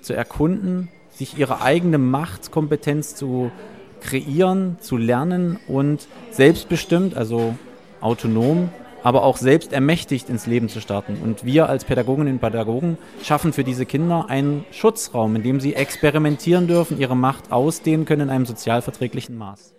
[0.00, 0.88] zu erkunden,
[1.20, 3.52] sich ihre eigene Machtkompetenz zu
[4.00, 7.54] kreieren, zu lernen und selbstbestimmt, also
[8.00, 8.70] autonom,
[9.02, 11.18] aber auch selbst ermächtigt ins Leben zu starten.
[11.22, 15.74] Und wir als Pädagoginnen und Pädagogen schaffen für diese Kinder einen Schutzraum, in dem sie
[15.74, 19.74] experimentieren dürfen, ihre Macht ausdehnen können in einem sozialverträglichen Maß.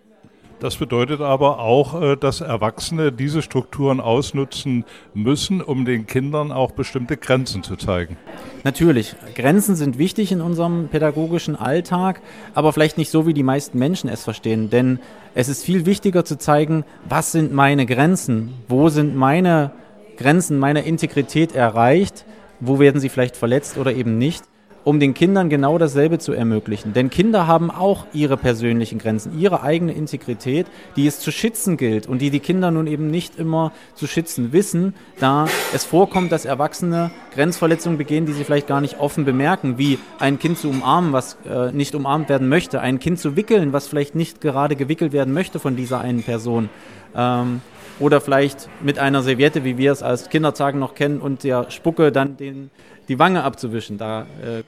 [0.62, 6.70] Das bedeutet aber auch, äh, dass Erwachsene diese Strukturen ausnutzen müssen, um den Kindern auch
[6.70, 8.16] bestimmte Grenzen zu zeigen.
[8.64, 12.22] Natürlich, Grenzen sind wichtig in unserem pädagogischen Alltag,
[12.54, 14.70] aber vielleicht nicht so, wie die meisten Menschen es verstehen.
[14.70, 15.00] Denn
[15.34, 19.72] es ist viel wichtiger zu zeigen, was sind meine Grenzen, wo sind meine
[20.16, 22.24] Grenzen meiner Integrität erreicht,
[22.60, 24.44] wo werden sie vielleicht verletzt oder eben nicht
[24.84, 26.94] um den Kindern genau dasselbe zu ermöglichen.
[26.94, 32.08] Denn Kinder haben auch ihre persönlichen Grenzen, ihre eigene Integrität, die es zu schützen gilt
[32.08, 36.46] und die die Kinder nun eben nicht immer zu schützen wissen, da es vorkommt, dass
[36.46, 41.14] Erwachsene Grenzverletzungen begehen, die sie vielleicht gar nicht offen bemerken, wie ein Kind zu umarmen,
[41.14, 45.14] was äh, nicht umarmt werden möchte, ein Kind zu wickeln, was vielleicht nicht gerade gewickelt
[45.14, 46.70] werden möchte von dieser einen Person.
[47.16, 47.62] Ähm,
[48.00, 52.12] oder vielleicht mit einer Serviette, wie wir es als Kindertagen noch kennen, und der Spucke
[52.12, 52.72] dann den,
[53.12, 53.98] die Wange abzuwischen.
[53.98, 54.64] Da, äh,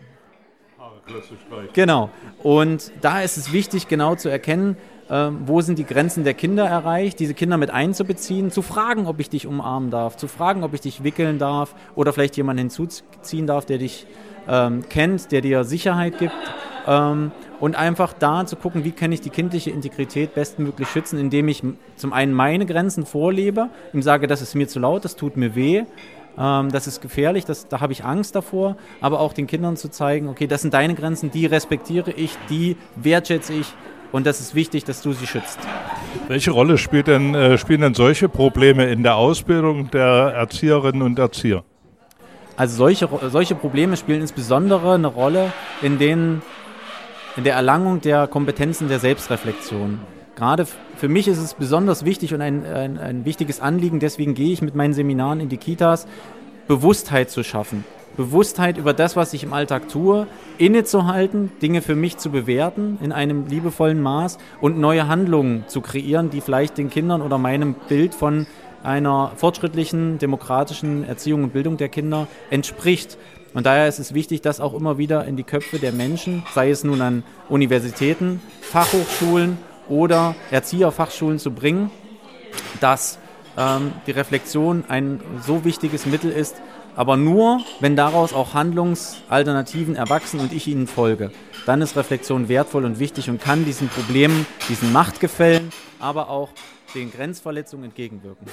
[1.71, 2.09] genau.
[2.43, 4.75] Und da ist es wichtig, genau zu erkennen,
[5.09, 9.21] äh, wo sind die Grenzen der Kinder erreicht, diese Kinder mit einzubeziehen, zu fragen, ob
[9.21, 13.47] ich dich umarmen darf, zu fragen, ob ich dich wickeln darf oder vielleicht jemanden hinzuziehen
[13.47, 14.07] darf, der dich
[14.49, 16.35] ähm, kennt, der dir Sicherheit gibt.
[16.85, 21.47] Ähm, und einfach da zu gucken, wie kann ich die kindliche Integrität bestmöglich schützen, indem
[21.47, 21.63] ich
[21.95, 25.55] zum einen meine Grenzen vorlebe, ihm sage, das ist mir zu laut, das tut mir
[25.55, 25.85] weh,
[26.37, 29.89] ähm, das ist gefährlich, das, da habe ich Angst davor, aber auch den Kindern zu
[29.89, 33.73] zeigen, okay, das sind deine Grenzen, die respektiere ich, die wertschätze ich
[34.11, 35.59] und das ist wichtig, dass du sie schützt.
[36.27, 41.19] Welche Rolle spielt denn, äh, spielen denn solche Probleme in der Ausbildung der Erzieherinnen und
[41.19, 41.63] Erzieher?
[42.55, 46.43] Also solche, solche Probleme spielen insbesondere eine Rolle in, den,
[47.35, 49.99] in der Erlangung der Kompetenzen der Selbstreflexion.
[50.35, 50.67] Gerade
[51.03, 54.61] für mich ist es besonders wichtig und ein, ein, ein wichtiges Anliegen, deswegen gehe ich
[54.61, 56.07] mit meinen Seminaren in die Kitas,
[56.69, 57.83] Bewusstheit zu schaffen.
[58.15, 63.11] Bewusstheit über das, was ich im Alltag tue, innezuhalten, Dinge für mich zu bewerten in
[63.11, 68.15] einem liebevollen Maß und neue Handlungen zu kreieren, die vielleicht den Kindern oder meinem Bild
[68.15, 68.47] von
[68.81, 73.17] einer fortschrittlichen, demokratischen Erziehung und Bildung der Kinder entspricht.
[73.53, 76.69] Und daher ist es wichtig, das auch immer wieder in die Köpfe der Menschen, sei
[76.69, 79.57] es nun an Universitäten, Fachhochschulen
[79.89, 81.91] oder Erzieherfachschulen zu bringen,
[82.79, 83.19] dass
[83.57, 86.55] ähm, die Reflexion ein so wichtiges Mittel ist,
[86.95, 91.31] aber nur, wenn daraus auch Handlungsalternativen erwachsen und ich ihnen folge.
[91.65, 96.49] Dann ist Reflexion wertvoll und wichtig und kann diesen Problemen, diesen Machtgefällen, aber auch
[96.93, 98.47] den Grenzverletzungen entgegenwirken.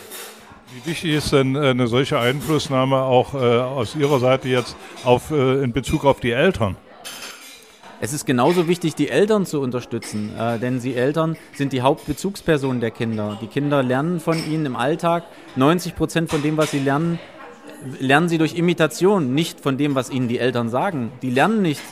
[0.73, 5.33] Wie wichtig ist denn äh, eine solche Einflussnahme auch äh, aus Ihrer Seite jetzt auf,
[5.33, 6.77] äh, in Bezug auf die Eltern?
[8.03, 12.81] Es ist genauso wichtig, die Eltern zu unterstützen, äh, denn sie Eltern sind die Hauptbezugspersonen
[12.81, 13.39] der Kinder.
[13.43, 15.25] Die Kinder lernen von ihnen im Alltag.
[15.57, 17.19] 90 Prozent von dem, was sie lernen,
[17.99, 21.13] lernen sie durch Imitation, nicht von dem, was ihnen die Eltern sagen.
[21.21, 21.83] Die lernen nicht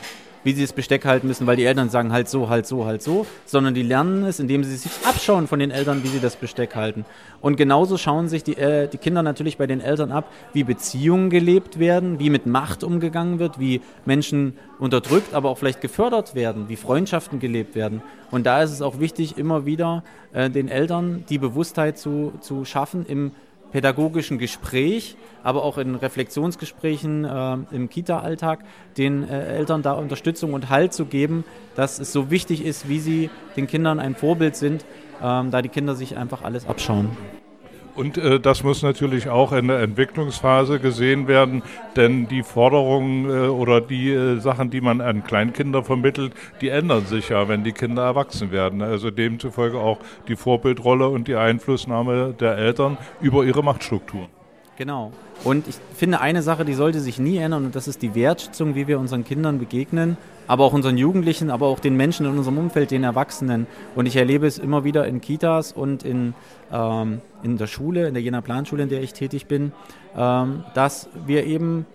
[0.49, 3.03] wie sie das Besteck halten müssen, weil die Eltern sagen halt so, halt so, halt
[3.03, 6.37] so, sondern die lernen es, indem sie sich abschauen von den Eltern, wie sie das
[6.37, 7.05] Besteck halten.
[7.43, 11.29] Und genauso schauen sich die, äh, die Kinder natürlich bei den Eltern ab, wie Beziehungen
[11.29, 16.71] gelebt werden, wie mit Macht umgegangen wird, wie Menschen unterdrückt, aber auch vielleicht gefördert werden,
[16.71, 18.01] wie Freundschaften gelebt werden.
[18.31, 22.65] Und da ist es auch wichtig, immer wieder äh, den Eltern die Bewusstheit zu, zu
[22.65, 23.33] schaffen im
[23.73, 28.65] pädagogischen Gespräch, aber auch in Reflexionsgesprächen äh, im Kita-Alltag,
[28.97, 31.45] den äh, Eltern da Unterstützung und Halt zu geben,
[31.75, 34.85] dass es so wichtig ist, wie sie den Kindern ein Vorbild sind,
[35.23, 37.11] ähm, da die Kinder sich einfach alles abschauen.
[37.99, 41.65] Und äh, das muss natürlich auch in der Entwicklungsphase gesehen werden,
[41.97, 47.07] denn die Forderungen äh, oder die äh, Sachen, die man an Kleinkinder vermittelt, die ändern
[47.07, 48.83] sich ja, wenn die Kinder erwachsen werden.
[48.83, 54.29] Also demzufolge auch die Vorbildrolle und die Einflussnahme der Eltern über ihre Machtstrukturen.
[54.77, 55.11] Genau.
[55.43, 58.77] Und ich finde eine Sache, die sollte sich nie ändern, und das ist die Wertschätzung,
[58.77, 60.17] wie wir unseren Kindern begegnen,
[60.49, 63.67] aber auch unseren Jugendlichen, aber auch den Menschen in unserem Umfeld, den Erwachsenen.
[63.95, 66.35] Und ich erlebe es immer wieder in Kitas und in,
[66.73, 69.73] ähm, in der Schule, in der Jena Planschule, in der ich tätig bin,
[70.17, 71.87] ähm, dass wir eben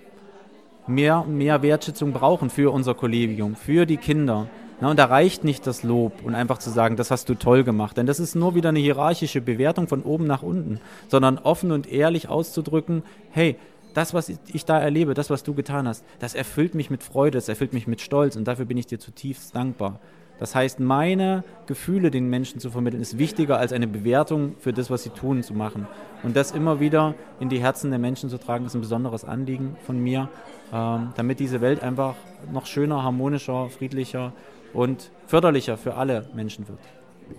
[0.87, 4.47] mehr und mehr Wertschätzung brauchen für unser Kollegium, für die Kinder.
[4.81, 7.63] Na, und da reicht nicht das Lob und einfach zu sagen, das hast du toll
[7.63, 7.97] gemacht.
[7.97, 11.91] Denn das ist nur wieder eine hierarchische Bewertung von oben nach unten, sondern offen und
[11.91, 13.55] ehrlich auszudrücken, hey,
[13.93, 17.37] das, was ich da erlebe, das, was du getan hast, das erfüllt mich mit Freude,
[17.37, 19.99] das erfüllt mich mit Stolz und dafür bin ich dir zutiefst dankbar.
[20.39, 24.89] Das heißt, meine Gefühle den Menschen zu vermitteln, ist wichtiger als eine Bewertung für das,
[24.89, 25.87] was sie tun, zu machen.
[26.23, 29.77] Und das immer wieder in die Herzen der Menschen zu tragen, ist ein besonderes Anliegen
[29.85, 30.29] von mir,
[30.73, 32.15] ähm, damit diese Welt einfach
[32.51, 34.33] noch schöner, harmonischer, friedlicher
[34.73, 36.79] und förderlicher für alle Menschen wird.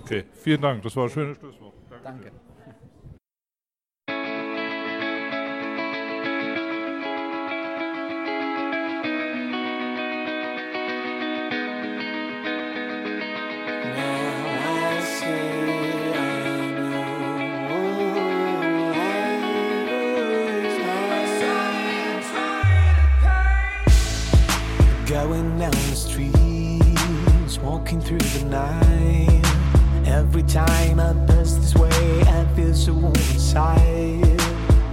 [0.02, 0.82] Okay, vielen Dank.
[0.82, 1.74] Das war ein schönes Schlusswort.
[2.02, 2.30] Danke.
[25.56, 29.44] Down the streets, walking through the night.
[30.04, 34.40] Every time I pass this way, I feel so warm inside.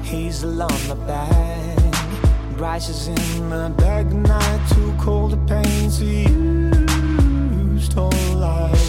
[0.03, 1.77] He's along my back,
[2.59, 7.95] rises in my bag, not too cold, the pain to use
[8.35, 8.79] life.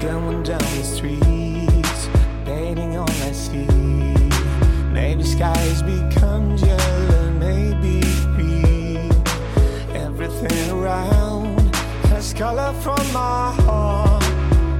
[0.00, 2.08] Going down the streets,
[2.44, 3.66] painting all I see.
[4.92, 7.21] Maybe skies become yellow,
[10.44, 11.76] Everything around
[12.06, 14.24] has color from my heart.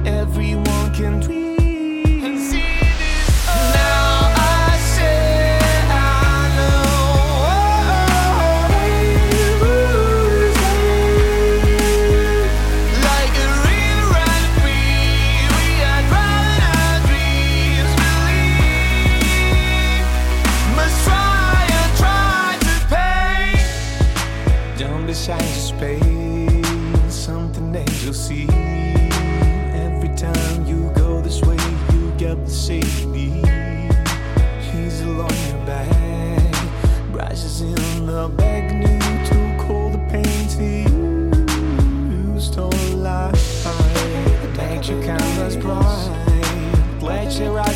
[0.05, 1.42] Everyone can dream.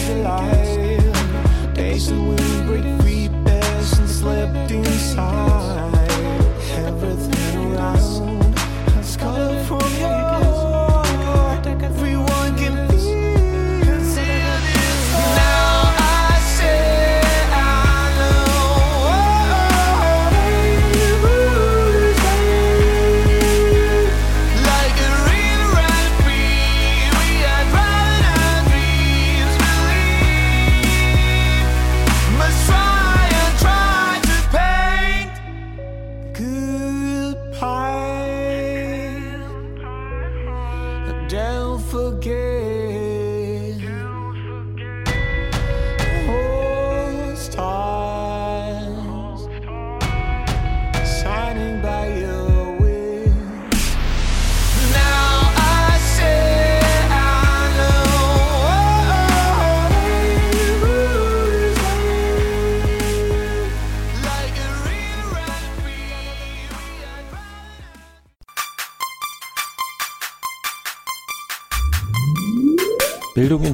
[0.09, 0.56] Alive.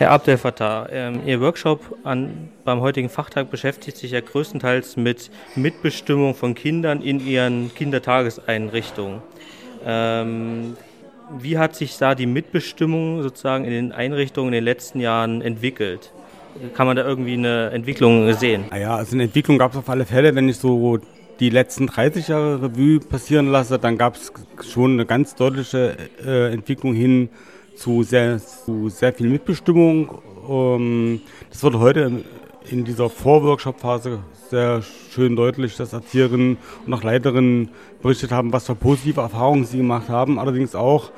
[0.00, 5.30] Herr Abdel Fattah, ähm, Ihr Workshop an, beim heutigen Fachtag beschäftigt sich ja größtenteils mit
[5.56, 9.20] Mitbestimmung von Kindern in ihren Kindertageseinrichtungen.
[9.84, 10.74] Ähm,
[11.38, 16.14] wie hat sich da die Mitbestimmung sozusagen in den Einrichtungen in den letzten Jahren entwickelt?
[16.72, 18.64] Kann man da irgendwie eine Entwicklung sehen?
[18.70, 20.98] Naja, also eine Entwicklung gab es auf alle Fälle, wenn ich so
[21.40, 24.32] die letzten 30 Jahre Revue passieren lasse, dann gab es
[24.66, 25.94] schon eine ganz deutliche
[26.24, 27.28] äh, Entwicklung hin
[27.80, 30.20] zu sehr, zu sehr viel Mitbestimmung.
[30.48, 32.24] Ähm, das wurde heute
[32.68, 34.18] in dieser Vorworkshop-Phase
[34.50, 37.70] sehr schön deutlich, dass Erzieherinnen und auch Leiterinnen
[38.02, 40.38] berichtet haben, was für positive Erfahrungen sie gemacht haben.
[40.38, 41.10] Allerdings auch,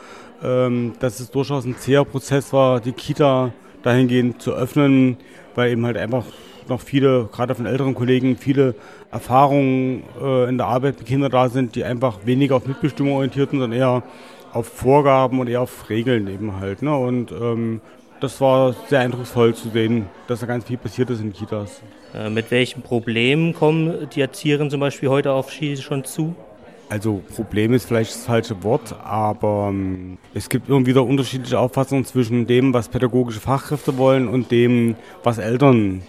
[0.42, 3.52] ähm, dass es durchaus ein zäher Prozess war, die Kita
[3.82, 5.16] dahingehend zu öffnen,
[5.56, 6.24] weil eben halt einfach
[6.68, 8.76] noch viele, gerade von älteren Kollegen, viele
[9.10, 13.50] Erfahrungen äh, in der Arbeit mit Kindern da sind, die einfach weniger auf Mitbestimmung orientiert
[13.50, 14.04] sind, sondern eher
[14.52, 16.82] auf Vorgaben und eher auf Regeln eben halt.
[16.82, 16.96] Ne?
[16.96, 17.80] Und ähm,
[18.20, 21.82] das war sehr eindrucksvoll zu sehen, dass da ganz viel passiert ist in Kitas.
[22.14, 26.34] Äh, mit welchen Problemen kommen die Erzieherinnen zum Beispiel heute auf Ski schon zu?
[26.92, 32.04] Also Problem ist vielleicht das falsche Wort, aber ähm, es gibt immer wieder unterschiedliche Auffassungen
[32.04, 36.02] zwischen dem, was pädagogische Fachkräfte wollen und dem, was Eltern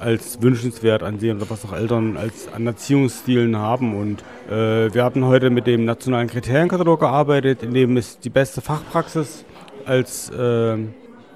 [0.00, 3.94] als wünschenswert ansehen oder was auch Eltern als an Erziehungsstilen haben.
[3.94, 8.62] Und äh, wir haben heute mit dem nationalen Kriterienkatalog gearbeitet, in dem es die beste
[8.62, 9.44] Fachpraxis
[9.84, 10.78] als äh,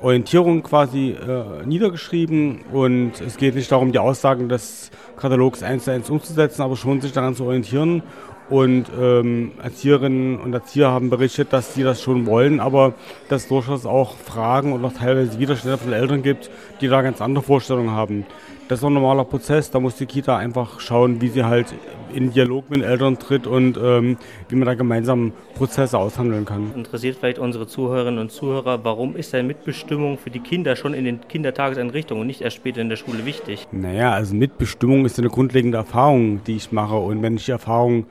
[0.01, 5.93] Orientierung quasi äh, niedergeschrieben und es geht nicht darum, die Aussagen des Katalogs eins zu
[5.93, 8.03] eins umzusetzen, aber schon sich daran zu orientieren
[8.51, 12.95] und ähm, Erzieherinnen und Erzieher haben berichtet, dass sie das schon wollen, aber
[13.29, 17.21] dass es durchaus auch Fragen und auch teilweise Widerstände von Eltern gibt, die da ganz
[17.21, 18.27] andere Vorstellungen haben.
[18.69, 21.75] Das ist ein normaler Prozess, da muss die Kita einfach schauen, wie sie halt
[22.15, 24.17] in Dialog mit den Eltern tritt und ähm,
[24.49, 26.73] wie man da gemeinsam Prozesse aushandeln kann.
[26.75, 31.05] Interessiert vielleicht unsere Zuhörerinnen und Zuhörer, warum ist denn Mitbestimmung für die Kinder schon in
[31.05, 33.67] den Kindertageseinrichtungen und nicht erst später in der Schule wichtig?
[33.73, 38.07] Naja, also Mitbestimmung ist eine grundlegende Erfahrung, die ich mache und wenn ich die Erfahrung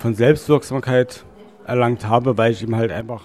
[0.00, 1.24] von Selbstwirksamkeit
[1.66, 3.24] erlangt habe, weil ich ihm halt einfach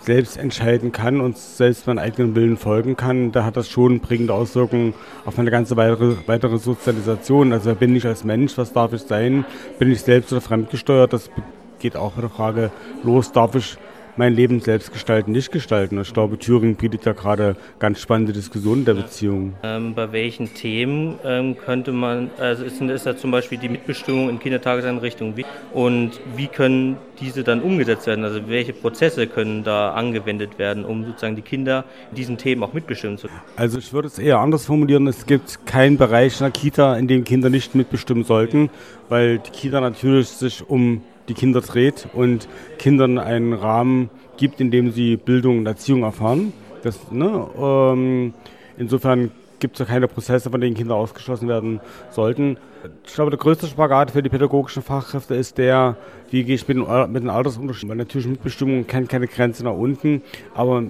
[0.00, 4.34] selbst entscheiden kann und selbst meinen eigenen Willen folgen kann, da hat das schon prägende
[4.34, 4.94] Auswirkungen
[5.24, 7.52] auf meine ganze weitere, weitere Sozialisation.
[7.52, 9.44] Also wer bin ich als Mensch, was darf ich sein,
[9.78, 11.30] bin ich selbst oder fremdgesteuert, das
[11.78, 12.70] geht auch mit der Frage
[13.02, 13.76] los, darf ich
[14.16, 16.00] mein Leben selbst gestalten, nicht gestalten.
[16.00, 19.54] Ich glaube, Thüringen bietet ja gerade ganz spannende Diskussionen der Beziehung.
[19.62, 24.28] Ähm, bei welchen Themen ähm, könnte man, also ist, ist da zum Beispiel die Mitbestimmung
[24.28, 25.34] in Kindertageseinrichtungen
[25.72, 28.24] und wie können diese dann umgesetzt werden?
[28.24, 32.72] Also welche Prozesse können da angewendet werden, um sozusagen die Kinder in diesen Themen auch
[32.72, 33.40] mitbestimmen zu können?
[33.56, 35.06] Also ich würde es eher anders formulieren.
[35.06, 38.70] Es gibt keinen Bereich in der Kita, in dem Kinder nicht mitbestimmen sollten,
[39.08, 42.48] weil die Kita natürlich sich um die Kinder dreht und
[42.78, 46.52] Kindern einen Rahmen gibt, in dem sie Bildung und Erziehung erfahren.
[46.82, 48.34] Das, ne, ähm,
[48.76, 51.80] insofern gibt es ja keine Prozesse, von denen Kinder ausgeschlossen werden
[52.10, 52.58] sollten.
[53.06, 55.96] Ich glaube, der größte Spagat für die pädagogischen Fachkräfte ist der,
[56.30, 57.88] wie gehe ich mit mit den Altersunterschieden.
[57.88, 60.22] Weil natürlich Mitbestimmung kennt keine Grenze nach unten,
[60.54, 60.82] aber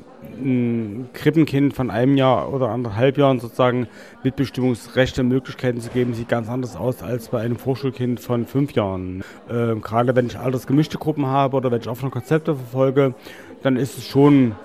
[0.43, 3.87] ein Krippenkind von einem Jahr oder anderthalb Jahren sozusagen
[4.25, 9.23] Mitbestimmungsrechte, Möglichkeiten zu geben, sieht ganz anders aus als bei einem Vorschulkind von fünf Jahren.
[9.49, 13.15] Ähm, gerade wenn ich altersgemischte Gruppen habe oder wenn ich offene Konzepte verfolge,
[13.63, 14.57] dann ist es schon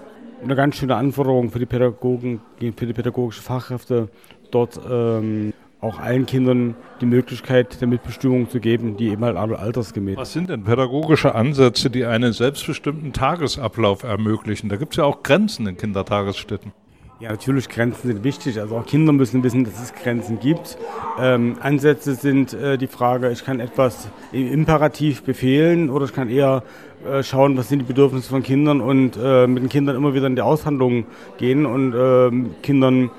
[0.44, 4.10] eine ganz schöne Anforderung für die Pädagogen, für die pädagogischen Fachkräfte,
[4.52, 10.18] dort ähm, auch allen Kindern die Möglichkeit der Mitbestimmung zu geben, die eben halt altersgemäß.
[10.18, 14.70] Was sind denn pädagogische Ansätze, die einen selbstbestimmten Tagesablauf ermöglichen?
[14.70, 16.74] Da gibt es ja auch Grenzen in Kindertagesstätten.
[17.22, 18.62] Ja, natürlich, Grenzen sind wichtig.
[18.62, 20.78] Also auch Kinder müssen wissen, dass es Grenzen gibt.
[21.20, 26.30] Ähm, Ansätze sind äh, die Frage, ich kann etwas im Imperativ befehlen oder ich kann
[26.30, 26.64] eher
[27.08, 30.28] äh, schauen, was sind die Bedürfnisse von Kindern und äh, mit den Kindern immer wieder
[30.28, 31.06] in die Aushandlung
[31.38, 33.12] gehen und ähm, Kindern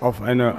[0.00, 0.56] auf eine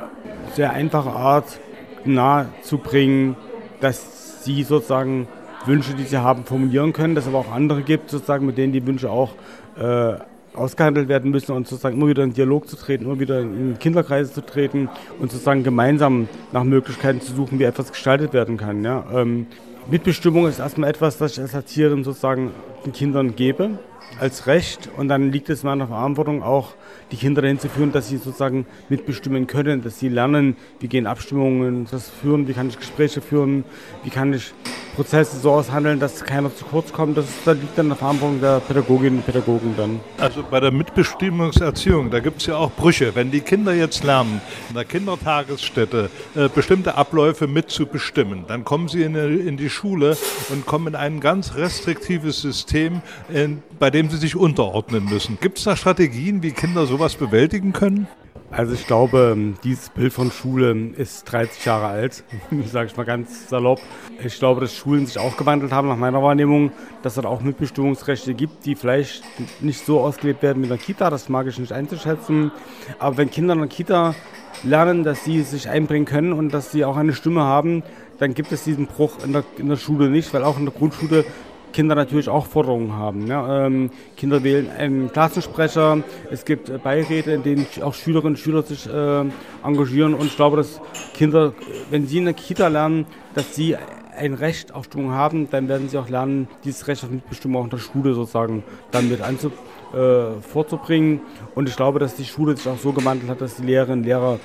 [0.53, 1.59] sehr einfache Art
[2.05, 3.35] nahezubringen,
[3.79, 5.27] dass sie sozusagen
[5.65, 8.73] Wünsche, die sie haben, formulieren können, dass es aber auch andere gibt, sozusagen, mit denen
[8.73, 9.31] die Wünsche auch
[9.79, 10.13] äh,
[10.53, 14.33] ausgehandelt werden müssen und sozusagen immer wieder in Dialog zu treten, immer wieder in Kinderkreise
[14.33, 18.83] zu treten und sozusagen gemeinsam nach Möglichkeiten zu suchen, wie etwas gestaltet werden kann.
[18.83, 19.05] Ja.
[19.13, 19.47] Ähm,
[19.89, 22.51] Mitbestimmung ist erstmal etwas, das ich als Erzieherin sozusagen
[22.85, 23.79] den Kindern gebe
[24.19, 26.73] als Recht und dann liegt es in meiner Verantwortung auch,
[27.11, 31.07] die Kinder dahin zu führen, dass sie sozusagen mitbestimmen können, dass sie lernen, wie gehen
[31.07, 33.63] Abstimmungen das führen, wie kann ich Gespräche führen,
[34.03, 34.53] wie kann ich
[34.95, 37.17] Prozesse so aushandeln, dass keiner zu kurz kommt.
[37.17, 39.99] Das, das liegt dann der Verantwortung der Pädagoginnen und Pädagogen dann.
[40.17, 43.15] Also bei der Mitbestimmungserziehung, da gibt es ja auch Brüche.
[43.15, 49.03] Wenn die Kinder jetzt lernen, in der Kindertagesstätte äh, bestimmte Abläufe mitzubestimmen, dann kommen sie
[49.03, 50.17] in, in, die Schule
[50.49, 53.01] und kommen in ein ganz restriktives System,
[53.33, 55.37] in, bei dem sie sich unterordnen müssen.
[55.39, 58.07] Gibt es da Strategien, wie Kinder sowas bewältigen können?
[58.51, 62.25] Also ich glaube, dieses Bild von Schule ist 30 Jahre alt,
[62.65, 63.79] sage ich mal ganz salopp.
[64.21, 66.71] Ich glaube, dass Schulen sich auch gewandelt haben nach meiner Wahrnehmung,
[67.01, 69.23] dass es auch Mitbestimmungsrechte gibt, die vielleicht
[69.61, 72.51] nicht so ausgelebt werden wie in der Kita, das mag ich nicht einzuschätzen.
[72.99, 74.15] Aber wenn Kinder in der Kita
[74.63, 77.83] lernen, dass sie sich einbringen können und dass sie auch eine Stimme haben,
[78.19, 80.73] dann gibt es diesen Bruch in der, in der Schule nicht, weil auch in der
[80.73, 81.25] Grundschule
[81.73, 83.27] Kinder natürlich auch Forderungen haben.
[83.27, 88.39] Ja, ähm, Kinder wählen einen Klassensprecher, es gibt äh, Beiräte, in denen auch Schülerinnen und
[88.39, 89.25] Schüler sich äh,
[89.63, 90.81] engagieren und ich glaube, dass
[91.13, 91.53] Kinder,
[91.89, 93.75] wenn sie in der Kita lernen, dass sie
[94.17, 97.65] ein Recht auf Stimmung haben, dann werden sie auch lernen, dieses Recht auf Mitbestimmung auch
[97.65, 99.51] in der Schule sozusagen dann mit anzu,
[99.93, 101.21] äh, vorzubringen.
[101.55, 104.05] Und ich glaube, dass die Schule sich auch so gewandelt hat, dass die Lehrerinnen und
[104.05, 104.39] Lehrer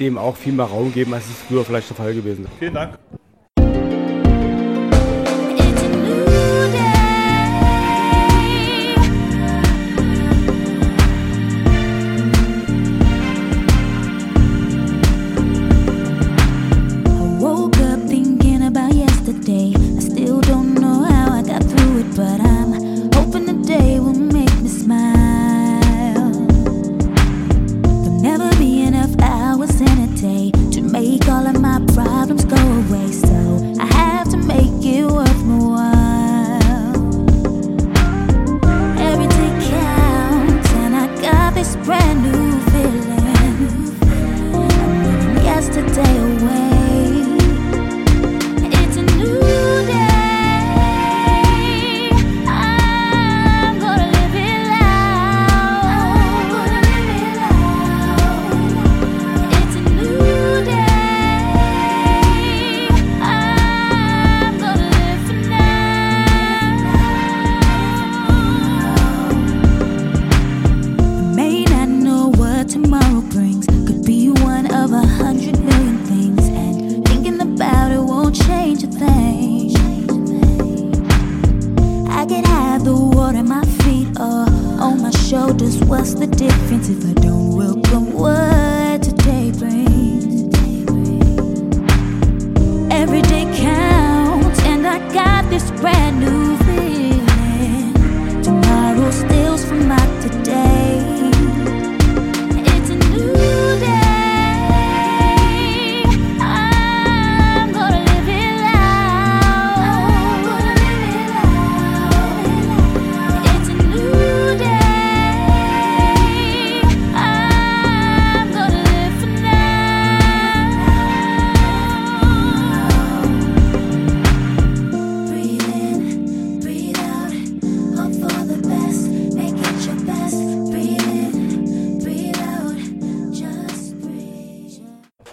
[0.00, 2.52] dem auch viel mehr Raum geben, als es früher vielleicht der Fall gewesen ist.
[2.58, 2.98] Vielen Dank.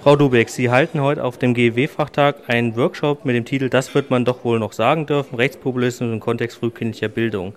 [0.10, 4.10] Frau Dubeck, Sie halten heute auf dem GEW-Fachtag einen Workshop mit dem Titel Das wird
[4.10, 7.54] man doch wohl noch sagen dürfen, Rechtspopulismus im Kontext frühkindlicher Bildung.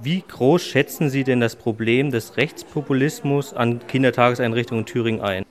[0.00, 5.44] Wie groß schätzen Sie denn das Problem des Rechtspopulismus an Kindertageseinrichtungen in Thüringen ein?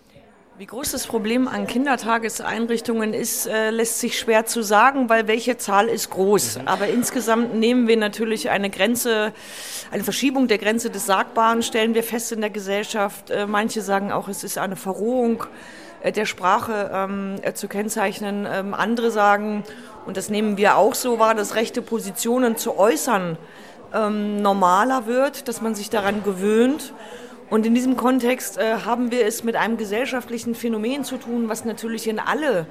[0.57, 5.57] Wie groß das Problem an Kindertageseinrichtungen ist, äh, lässt sich schwer zu sagen, weil welche
[5.57, 6.61] Zahl ist groß.
[6.63, 9.33] Aber insgesamt nehmen wir natürlich eine Grenze,
[9.91, 13.29] eine Verschiebung der Grenze des Sagbaren, stellen wir fest in der Gesellschaft.
[13.29, 15.43] Äh, manche sagen auch, es ist eine Verrohung
[16.03, 18.47] der Sprache ähm, äh, zu kennzeichnen.
[18.49, 19.63] Ähm, andere sagen,
[20.05, 23.37] und das nehmen wir auch so wahr, dass rechte Positionen zu äußern
[23.93, 26.93] ähm, normaler wird, dass man sich daran gewöhnt.
[27.49, 31.65] Und in diesem Kontext äh, haben wir es mit einem gesellschaftlichen Phänomen zu tun, was
[31.65, 32.67] natürlich in alle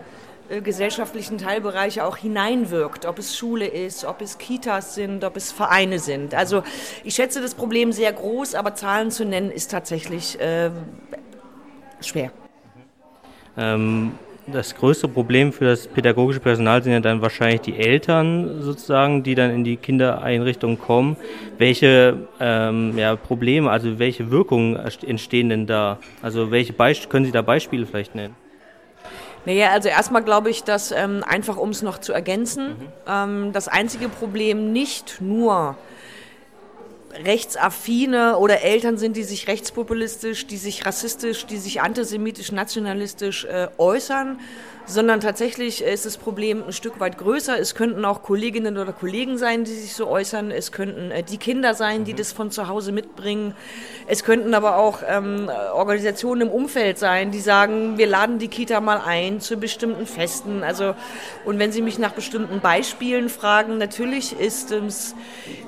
[0.48, 5.50] äh, gesellschaftlichen Teilbereiche auch hineinwirkt, ob es Schule ist, ob es Kitas sind, ob es
[5.50, 6.34] Vereine sind.
[6.34, 6.62] Also
[7.04, 10.70] ich schätze das Problem sehr groß, aber Zahlen zu nennen ist tatsächlich äh,
[12.00, 12.30] schwer.
[13.58, 14.12] Ähm,
[14.50, 19.34] das größte Problem für das pädagogische Personal sind ja dann wahrscheinlich die Eltern sozusagen, die
[19.34, 21.16] dann in die Kindereinrichtungen kommen.
[21.58, 25.98] Welche ähm, ja, Probleme, also welche Wirkungen entstehen denn da?
[26.22, 28.34] Also welche Beisp können Sie da Beispiele vielleicht nennen?
[29.44, 32.74] Naja, also erstmal glaube ich, dass ähm, einfach um es noch zu ergänzen,
[33.06, 35.76] ähm, das einzige Problem nicht nur
[37.12, 43.68] rechtsaffine oder Eltern sind, die sich rechtspopulistisch, die sich rassistisch, die sich antisemitisch, nationalistisch äh,
[43.78, 44.40] äußern,
[44.88, 47.58] sondern tatsächlich ist das Problem ein Stück weit größer.
[47.58, 50.50] Es könnten auch Kolleginnen oder Kollegen sein, die sich so äußern.
[50.50, 53.54] Es könnten äh, die Kinder sein, die das von zu Hause mitbringen.
[54.06, 58.80] Es könnten aber auch ähm, Organisationen im Umfeld sein, die sagen, wir laden die Kita
[58.80, 60.64] mal ein zu bestimmten Festen.
[60.64, 60.94] Also,
[61.44, 65.14] und wenn Sie mich nach bestimmten Beispielen fragen, natürlich ist es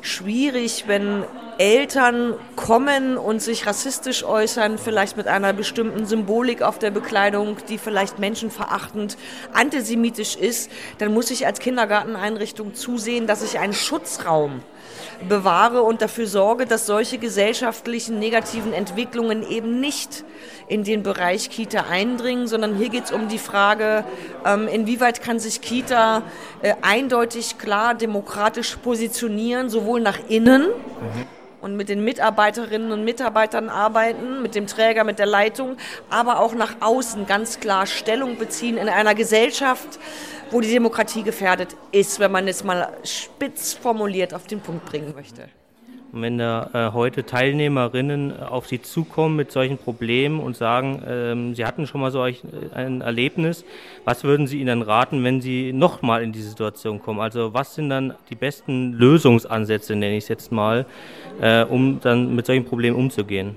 [0.01, 1.25] schwierig, wenn
[1.61, 7.77] Eltern kommen und sich rassistisch äußern, vielleicht mit einer bestimmten Symbolik auf der Bekleidung, die
[7.77, 9.19] vielleicht menschenverachtend,
[9.53, 14.63] antisemitisch ist, dann muss ich als Kindergarteneinrichtung zusehen, dass ich einen Schutzraum
[15.29, 20.25] bewahre und dafür sorge, dass solche gesellschaftlichen negativen Entwicklungen eben nicht
[20.67, 24.05] in den Bereich Kita eindringen, sondern hier geht es um die Frage,
[24.47, 26.23] ähm, inwieweit kann sich Kita
[26.63, 30.69] äh, eindeutig klar demokratisch positionieren, sowohl nach innen,
[31.61, 35.77] und mit den Mitarbeiterinnen und Mitarbeitern arbeiten, mit dem Träger, mit der Leitung,
[36.09, 39.99] aber auch nach außen ganz klar Stellung beziehen in einer Gesellschaft,
[40.51, 45.15] wo die Demokratie gefährdet ist, wenn man es mal spitz formuliert auf den Punkt bringen
[45.15, 45.49] möchte.
[46.13, 51.55] Und wenn da äh, heute Teilnehmerinnen auf Sie zukommen mit solchen Problemen und sagen, ähm,
[51.55, 53.65] Sie hatten schon mal so euch, äh, ein Erlebnis,
[54.05, 57.21] was würden Sie ihnen raten, wenn Sie nochmal in die Situation kommen?
[57.21, 60.85] Also was sind dann die besten Lösungsansätze, nenne ich es jetzt mal,
[61.41, 63.57] äh, um dann mit solchen Problemen umzugehen?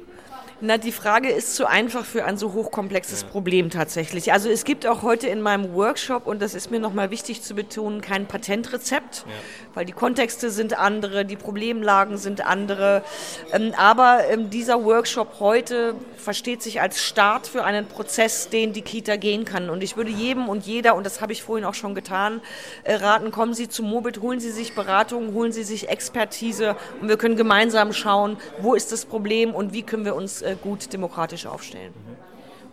[0.66, 4.32] Na, die Frage ist zu einfach für ein so hochkomplexes Problem tatsächlich.
[4.32, 7.54] Also es gibt auch heute in meinem Workshop, und das ist mir nochmal wichtig zu
[7.54, 9.26] betonen, kein Patentrezept,
[9.74, 13.04] weil die Kontexte sind andere, die Problemlagen sind andere.
[13.52, 18.84] Ähm, aber ähm, dieser Workshop heute versteht sich als Start für einen Prozess, den die
[18.84, 19.70] Kita gehen kann.
[19.70, 22.40] Und ich würde jedem und jeder, und das habe ich vorhin auch schon getan,
[22.86, 27.10] äh, raten, kommen Sie zu Mobit, holen Sie sich Beratung, holen Sie sich Expertise und
[27.10, 30.92] wir können gemeinsam schauen, wo ist das Problem und wie können wir uns äh, gut
[30.94, 31.94] demokratisch aufstellen.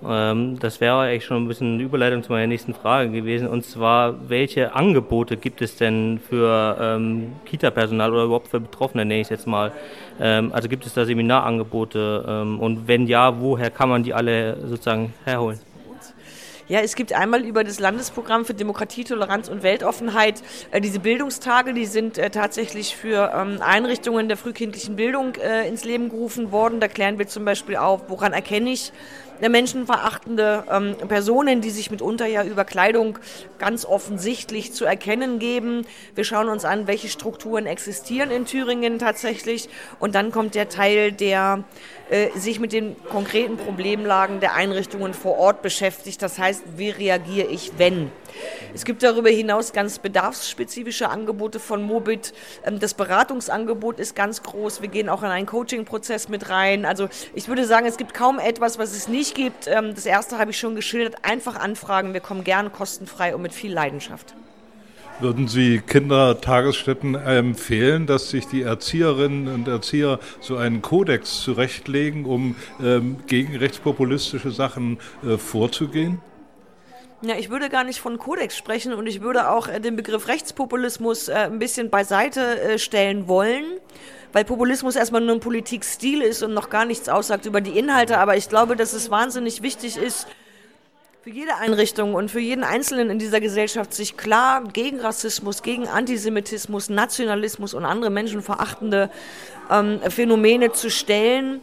[0.06, 3.48] Ähm, das wäre eigentlich schon ein bisschen eine Überleitung zu meiner nächsten Frage gewesen.
[3.48, 9.20] Und zwar, welche Angebote gibt es denn für ähm, Kita-Personal oder überhaupt für Betroffene, nenne
[9.20, 9.72] ich es jetzt mal?
[10.18, 12.24] Ähm, also gibt es da Seminarangebote?
[12.26, 15.60] Ähm, und wenn ja, woher kann man die alle sozusagen herholen?
[16.70, 20.40] Ja, es gibt einmal über das Landesprogramm für Demokratie, Toleranz und Weltoffenheit
[20.70, 25.82] äh, diese Bildungstage, die sind äh, tatsächlich für ähm, Einrichtungen der frühkindlichen Bildung äh, ins
[25.82, 26.78] Leben gerufen worden.
[26.78, 28.92] Da klären wir zum Beispiel auf, woran erkenne ich,
[29.48, 33.18] menschenverachtende ähm, Personen, die sich mitunter ja über Kleidung
[33.58, 35.86] ganz offensichtlich zu erkennen geben.
[36.14, 39.68] Wir schauen uns an, welche Strukturen existieren in Thüringen tatsächlich.
[39.98, 41.64] Und dann kommt der Teil, der
[42.10, 46.20] äh, sich mit den konkreten Problemlagen der Einrichtungen vor Ort beschäftigt.
[46.22, 48.10] Das heißt, wie reagiere ich, wenn?
[48.74, 52.32] Es gibt darüber hinaus ganz bedarfsspezifische Angebote von Mobit.
[52.64, 54.82] Ähm, das Beratungsangebot ist ganz groß.
[54.82, 56.84] Wir gehen auch in einen Coaching-Prozess mit rein.
[56.84, 59.66] Also ich würde sagen, es gibt kaum etwas, was es nicht gibt.
[59.66, 61.16] Ähm, das erste habe ich schon geschildert.
[61.22, 62.12] Einfach anfragen.
[62.12, 64.34] Wir kommen gern kostenfrei und mit viel Leidenschaft.
[65.20, 72.56] Würden Sie Kindertagesstätten empfehlen, dass sich die Erzieherinnen und Erzieher so einen Kodex zurechtlegen, um
[72.82, 76.22] ähm, gegen rechtspopulistische Sachen äh, vorzugehen?
[77.22, 80.26] Ja, ich würde gar nicht von Kodex sprechen und ich würde auch äh, den Begriff
[80.26, 83.64] Rechtspopulismus äh, ein bisschen beiseite äh, stellen wollen,
[84.32, 88.16] weil Populismus erstmal nur ein Politikstil ist und noch gar nichts aussagt über die Inhalte.
[88.16, 90.28] Aber ich glaube, dass es wahnsinnig wichtig ist,
[91.22, 95.86] für jede Einrichtung und für jeden Einzelnen in dieser Gesellschaft sich klar gegen Rassismus, gegen
[95.86, 99.10] Antisemitismus, Nationalismus und andere menschenverachtende
[99.70, 101.60] ähm, Phänomene zu stellen,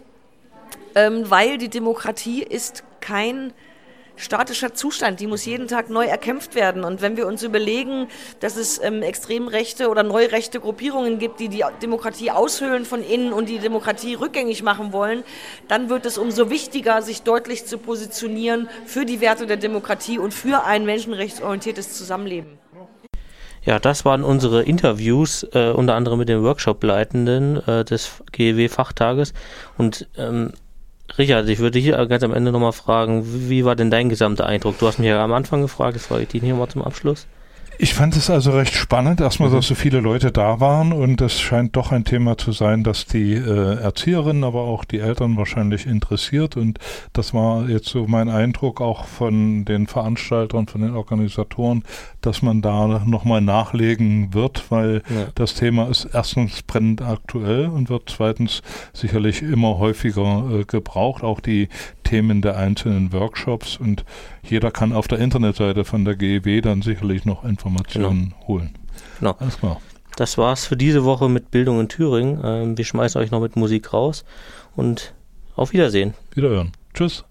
[0.93, 3.53] ähm, weil die Demokratie ist kein
[4.17, 6.83] statischer Zustand, die muss jeden Tag neu erkämpft werden.
[6.83, 8.07] Und wenn wir uns überlegen,
[8.39, 13.31] dass es ähm, extrem rechte oder neurechte Gruppierungen gibt, die die Demokratie aushöhlen von innen
[13.31, 15.23] und die Demokratie rückgängig machen wollen,
[15.67, 20.33] dann wird es umso wichtiger, sich deutlich zu positionieren für die Werte der Demokratie und
[20.33, 22.57] für ein menschenrechtsorientiertes Zusammenleben.
[23.67, 29.33] Ja, das waren unsere Interviews, äh, unter anderem mit den Workshop-Leitenden äh, des GEW-Fachtages.
[29.77, 30.53] Und ähm,
[31.15, 34.77] Richard, ich würde dich ganz am Ende nochmal fragen, wie war denn dein gesamter Eindruck?
[34.77, 37.27] Du hast mich ja am Anfang gefragt, das frage ich dich nochmal zum Abschluss.
[37.79, 41.39] Ich fand es also recht spannend, erstmal, dass so viele Leute da waren und es
[41.39, 45.85] scheint doch ein Thema zu sein, das die äh, Erzieherinnen, aber auch die Eltern wahrscheinlich
[45.85, 46.79] interessiert und
[47.13, 51.83] das war jetzt so mein Eindruck auch von den Veranstaltern, von den Organisatoren,
[52.21, 55.27] dass man da nochmal nachlegen wird, weil ja.
[55.35, 61.41] das Thema ist erstens brennend aktuell und wird zweitens sicherlich immer häufiger äh, gebraucht, auch
[61.41, 61.69] die
[62.07, 64.05] Themen der einzelnen Workshops und
[64.41, 68.47] jeder kann auf der Internetseite von der GEW dann sicherlich noch Informationen genau.
[68.47, 68.69] holen.
[69.19, 69.35] Genau.
[69.39, 69.81] Alles klar.
[70.15, 72.39] Das war's für diese Woche mit Bildung in Thüringen.
[72.43, 74.23] Ähm, wir schmeißen euch noch mit Musik raus
[74.75, 75.13] und
[75.57, 76.13] auf Wiedersehen.
[76.33, 76.71] Wiederhören.
[76.93, 77.25] Tschüss.